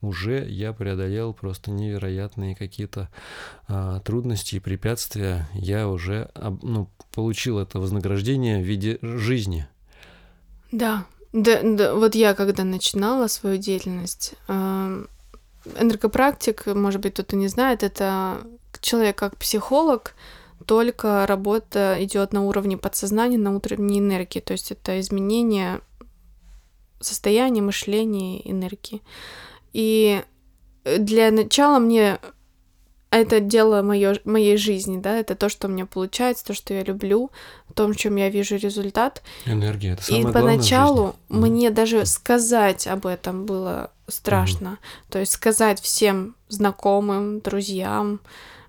[0.00, 3.10] Уже я преодолел просто невероятные какие-то
[3.68, 5.48] а, трудности и препятствия.
[5.52, 6.30] Я уже
[6.62, 9.68] ну, получил это вознаграждение в виде жизни.
[10.72, 11.04] Да,
[11.36, 15.04] да, да, вот я когда начинала свою деятельность, э,
[15.78, 18.40] энергопрактик, может быть, кто-то не знает, это
[18.80, 20.14] человек как психолог,
[20.64, 25.80] только работа идет на уровне подсознания, на уровне энергии, то есть это изменение
[27.00, 29.02] состояния мышления, энергии.
[29.74, 30.22] И
[30.84, 32.18] для начала мне
[33.10, 36.82] это дело моё, моей жизни, да, это то, что у меня получается, то, что я
[36.82, 37.30] люблю,
[37.68, 39.22] в том, в чем я вижу результат.
[39.44, 41.72] Энергия, это самое И поначалу мне mm.
[41.72, 44.78] даже сказать об этом было страшно.
[44.80, 45.12] Mm.
[45.12, 48.20] То есть сказать всем знакомым, друзьям,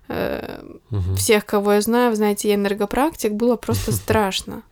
[0.08, 1.14] э, mm-hmm.
[1.16, 4.62] всех, кого я знаю, знаете, я энергопрактик, было просто страшно.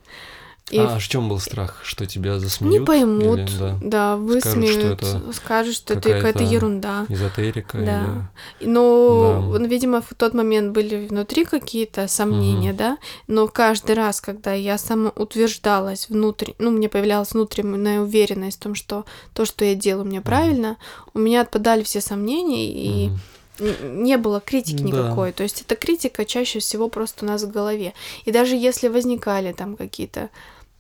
[0.71, 1.01] И а в...
[1.01, 2.81] в чем был страх, что тебя засмеют?
[2.81, 7.07] Не поймут, или, да, да высмеют, скажут, что это, скажут, что это какая-то ерунда.
[7.09, 7.79] Эзотерика.
[7.79, 8.31] Да.
[8.59, 8.69] Или...
[8.69, 9.65] Но, да.
[9.65, 12.79] видимо, в тот момент были внутри какие-то сомнения, угу.
[12.79, 12.99] да.
[13.29, 19.05] Но каждый раз, когда я самоутверждалась внутрь, ну, мне появлялась внутренняя уверенность в том, что
[19.35, 21.11] то, что я делаю, мне правильно, угу.
[21.15, 23.19] у меня отпадали все сомнения и угу
[23.59, 25.31] не было критики никакой.
[25.31, 25.39] Да.
[25.39, 27.95] То есть эта критика чаще всего просто у нас в голове.
[28.25, 30.31] И даже если возникали там какие-то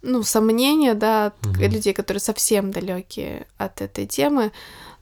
[0.06, 1.62] ну, сомнения, да, от Мгм.
[1.72, 4.50] людей, которые совсем далекие от этой темы.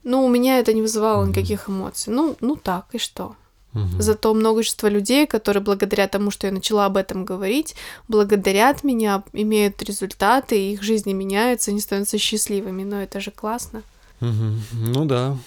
[0.03, 1.29] Ну, у меня это не вызывало Мгм.
[1.31, 2.13] никаких эмоций.
[2.13, 3.35] Ну, ну так, и что?
[3.73, 4.01] Мгм.
[4.01, 7.75] Зато множество людей, которые благодаря тому, что я начала об этом говорить,
[8.07, 12.83] благодарят меня, имеют результаты, их жизни меняются, они становятся счастливыми.
[12.83, 13.83] Но это же классно.
[14.21, 14.61] Мгм.
[14.71, 15.37] Ну да,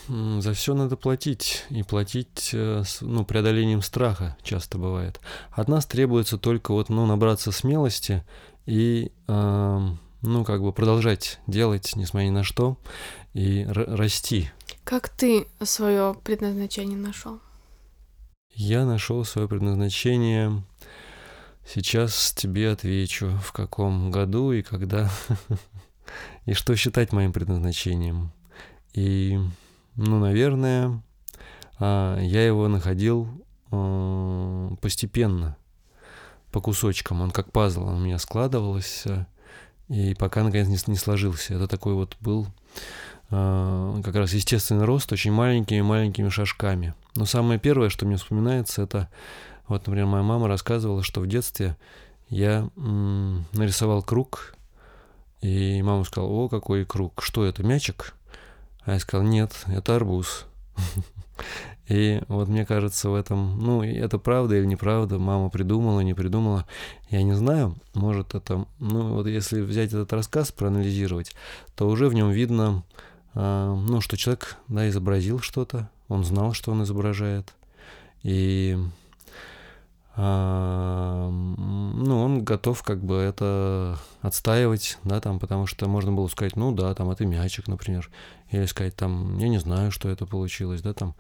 [0.41, 1.65] за все надо платить.
[1.71, 5.21] И платить, э, ну, преодолением страха часто бывает.
[5.53, 8.23] От нас требуется только вот, ну, набраться смелости
[8.69, 12.77] и, ам, ну, как бы продолжать делать, несмотря ни на что,
[13.33, 14.51] и расти.
[14.85, 17.41] Как ты свое предназначение нашел?
[18.53, 20.62] Я нашел свое предназначение.
[21.66, 25.11] Сейчас тебе отвечу, в каком году и когда,
[26.45, 28.33] и что считать моим предназначением.
[28.93, 29.39] И,
[29.97, 31.03] ну, наверное,
[31.79, 33.29] а, я его находил
[33.71, 35.57] а, постепенно,
[36.51, 37.21] по кусочкам.
[37.21, 39.27] Он как пазл, он у меня складывался,
[39.89, 41.55] и пока наконец не, не сложился.
[41.55, 42.47] Это такой вот был
[43.31, 46.95] а, как раз естественный рост очень маленькими-маленькими шажками.
[47.15, 49.09] Но самое первое, что мне вспоминается, это
[49.67, 51.77] вот, например, моя мама рассказывала, что в детстве
[52.29, 54.55] я м, нарисовал круг,
[55.41, 58.15] и мама сказала, о, какой круг, что это, мячик?
[58.85, 60.47] А я сказал, нет, это арбуз.
[61.89, 66.66] И вот мне кажется в этом, ну, это правда или неправда, мама придумала, не придумала,
[67.09, 71.34] я не знаю, может это, ну, вот если взять этот рассказ, проанализировать,
[71.74, 72.84] то уже в нем видно,
[73.34, 77.55] а, ну, что человек, да, изобразил что-то, он знал, что он изображает,
[78.22, 78.76] и,
[80.19, 86.73] ну, он готов как бы это отстаивать, да, там, потому что можно было сказать, ну,
[86.73, 88.11] да, там, это мячик, например,
[88.51, 91.14] или сказать, там, я не знаю, что это получилось, да, там,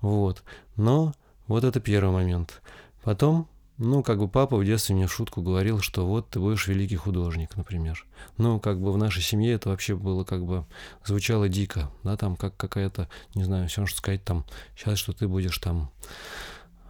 [0.00, 0.44] вот,
[0.76, 1.14] но
[1.48, 2.62] вот это первый момент.
[3.02, 6.68] Потом, ну, как бы папа в детстве мне в шутку говорил, что вот ты будешь
[6.68, 8.06] великий художник, например.
[8.36, 10.64] Ну, как бы в нашей семье это вообще было как бы
[11.04, 14.44] звучало дико, да, там как какая-то, не знаю, все что сказать там,
[14.76, 15.90] сейчас что ты будешь там,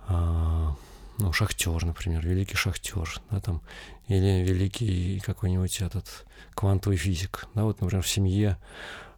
[0.06, 0.76] а,
[1.18, 3.62] ну, шахтер, например, великий шахтер, да, там,
[4.08, 8.58] или великий какой-нибудь этот квантовый физик, да, вот, например, в семье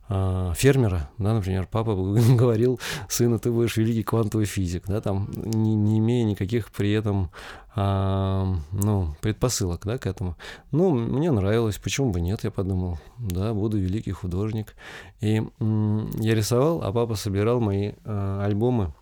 [0.08, 1.94] а, фермера, да, например, папа
[2.36, 2.78] говорил
[3.08, 7.30] сыну, ты будешь великий квантовый физик, да, там, не, не имея никаких при этом,
[7.74, 10.36] а, ну, предпосылок, да, к этому.
[10.70, 14.76] Ну, мне нравилось, почему бы нет, я подумал, да, буду великий художник.
[15.20, 18.92] И м, я рисовал, а папа собирал мои а, альбомы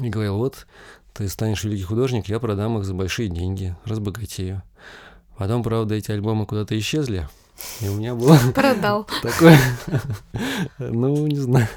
[0.00, 0.66] и говорил, вот,
[1.14, 4.62] ты станешь великий художник, я продам их за большие деньги, разбогатею.
[5.36, 7.28] Потом, правда, эти альбомы куда-то исчезли,
[7.80, 9.06] и у меня было Продал.
[9.22, 9.58] такое,
[10.78, 11.68] ну, не знаю,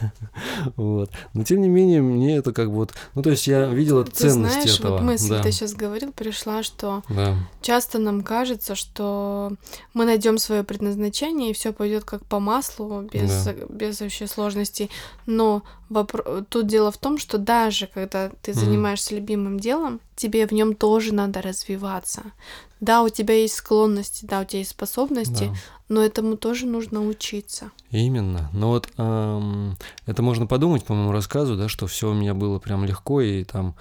[0.76, 1.12] вот.
[1.34, 4.12] Но, тем не менее, мне это как бы вот, ну, то есть я видел Ты
[4.12, 4.94] ценность знаешь, этого.
[4.94, 9.54] вот мысль да, ты сейчас говорил, пришла, что да, часто нам кажется, что
[9.94, 13.54] мы найдем свое предназначение и все пойдет как по маслу, без, Да.
[13.70, 14.90] без вообще сложностей.
[15.26, 20.52] Но вопро- тут дело в том, что даже когда ты занимаешься любимым делом, тебе в
[20.52, 22.22] нем тоже надо развиваться.
[22.84, 25.56] Да, у тебя есть склонности, да, у тебя есть способности, да.
[25.88, 27.72] но этому тоже нужно учиться.
[27.92, 28.50] Именно.
[28.52, 32.60] Но вот ам, это можно подумать по моему рассказу, да, что все у меня было
[32.60, 33.76] прям легко, и там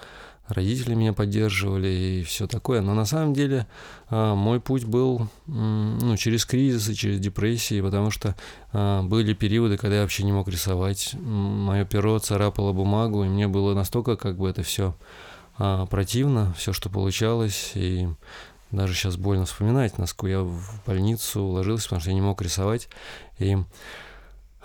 [0.47, 2.79] родители меня поддерживали, и все такое.
[2.79, 3.67] Но на самом деле
[4.07, 8.37] а, мой путь был м, ну, через кризисы, через депрессии, потому что
[8.71, 11.13] а, были периоды, когда я вообще не мог рисовать.
[11.19, 14.95] Мое перо царапало бумагу, и мне было настолько как бы это все
[15.55, 18.07] противно, все, что получалось, и
[18.73, 22.89] даже сейчас больно вспоминать, насколько я в больницу ложился, потому что я не мог рисовать.
[23.37, 23.57] И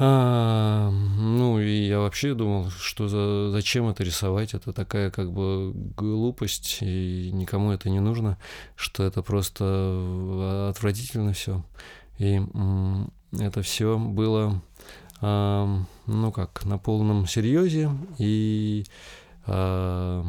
[0.00, 5.72] а, ну, и я вообще думал, что за, зачем это рисовать, это такая как бы
[5.74, 8.38] глупость, и никому это не нужно,
[8.76, 11.64] что это просто отвратительно все.
[12.18, 12.40] И
[13.32, 14.62] это все было,
[15.20, 18.84] а, ну как, на полном серьезе, и
[19.46, 20.24] а,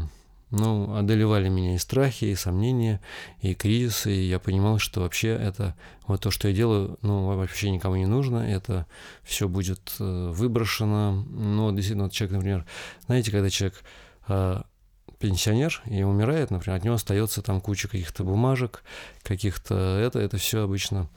[0.51, 3.01] ну, одолевали меня и страхи, и сомнения,
[3.41, 5.75] и кризисы, и я понимал, что вообще это,
[6.07, 8.87] вот то, что я делаю, ну, вообще никому не нужно, это
[9.23, 12.65] все будет э, выброшено, ну, действительно, вот человек, например,
[13.05, 13.83] знаете, когда человек
[14.27, 14.61] э,
[15.19, 18.83] пенсионер и умирает, например, от него остается там куча каких-то бумажек,
[19.21, 21.09] каких-то это, это все обычно,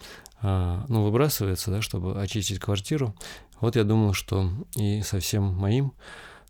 [0.42, 3.14] э, ну, выбрасывается, да, чтобы очистить квартиру.
[3.60, 5.94] Вот я думал, что и со всем моим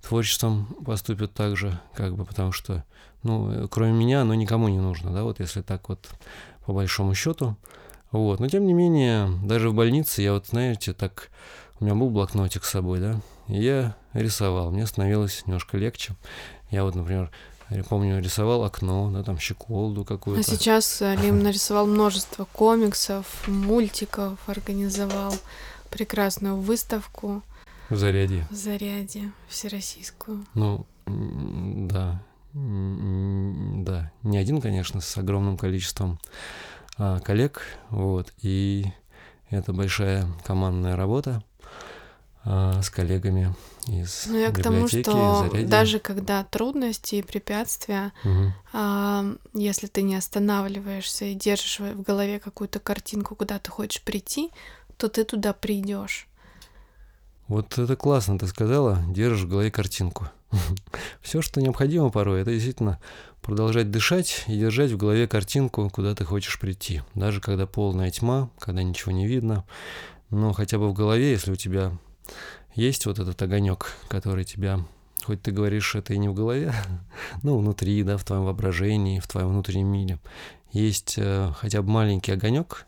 [0.03, 2.85] творчеством поступят так же, как бы, потому что,
[3.23, 6.09] ну, кроме меня, оно никому не нужно, да, вот если так вот
[6.67, 7.57] по большому счету.
[8.11, 11.31] Вот, но тем не менее, даже в больнице я вот, знаете, так,
[11.81, 16.15] у меня был блокнотик с собой, да, и я рисовал, мне становилось немножко легче.
[16.71, 17.31] Я вот, например,
[17.75, 20.41] Я помню, рисовал окно, да, там щеколду какую-то.
[20.41, 25.35] А сейчас Лим нарисовал множество комиксов, мультиков, организовал
[25.91, 27.43] прекрасную выставку.
[27.93, 28.47] В заряде.
[28.51, 30.47] В заряде, всероссийскую.
[30.55, 32.23] Ну, да.
[32.55, 36.19] Да, не один, конечно, с огромным количеством
[36.97, 38.87] а, коллег, вот, и
[39.51, 41.43] это большая командная работа
[42.45, 43.55] а, с коллегами
[43.87, 48.53] из Ну, я к тому, что даже когда трудности и препятствия, угу.
[48.73, 54.51] а, если ты не останавливаешься и держишь в голове какую-то картинку, куда ты хочешь прийти,
[54.97, 56.29] то ты туда придешь.
[57.53, 60.31] Вот это классно ты сказала, держишь в голове картинку.
[61.21, 62.99] Все, что необходимо порой, это действительно
[63.43, 67.03] продолжать дышать и держать в голове картинку, куда ты хочешь прийти.
[67.15, 69.67] Даже когда полная тьма, когда ничего не видно.
[70.31, 71.93] Но хотя бы в голове, если у тебя
[72.75, 74.81] есть вот этот огонек, который тебя,
[75.23, 76.73] хоть ты говоришь, это и не в голове,
[77.43, 80.19] ну, внутри, да, в твоем воображении, в твоем внутреннем мире,
[80.71, 82.87] есть э, хотя бы маленький огонек,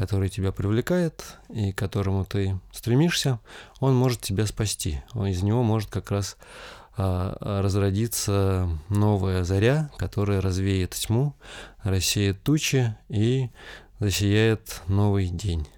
[0.00, 3.38] который тебя привлекает и к которому ты стремишься,
[3.80, 5.02] он может тебя спасти.
[5.12, 6.38] Он, из него может как раз
[6.96, 11.34] а, разродиться новая заря, которая развеет тьму,
[11.82, 13.50] рассеет тучи и
[13.98, 15.68] засияет новый день.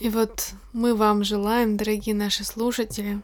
[0.00, 3.22] И вот мы вам желаем, дорогие наши слушатели,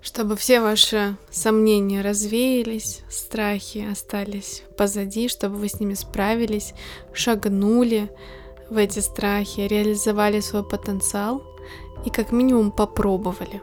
[0.00, 6.72] чтобы все ваши сомнения развеялись, страхи остались позади, чтобы вы с ними справились,
[7.12, 8.10] шагнули
[8.70, 11.42] в эти страхи, реализовали свой потенциал
[12.04, 13.62] и как минимум попробовали.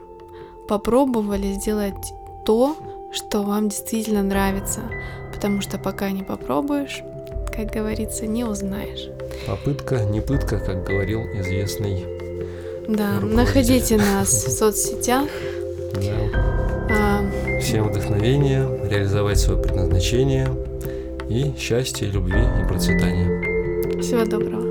[0.68, 2.14] Попробовали сделать
[2.46, 2.76] то,
[3.12, 4.82] что вам действительно нравится,
[5.34, 7.02] потому что пока не попробуешь,
[7.54, 9.10] как говорится, не узнаешь.
[9.48, 12.06] Попытка не пытка, как говорил известный
[12.88, 15.28] да, находите нас в соцсетях.
[15.94, 16.40] Да.
[16.90, 17.60] А...
[17.62, 20.50] Всем вдохновения, реализовать свое предназначение
[21.30, 24.02] и счастья, любви и процветания.
[24.02, 24.71] Всего доброго.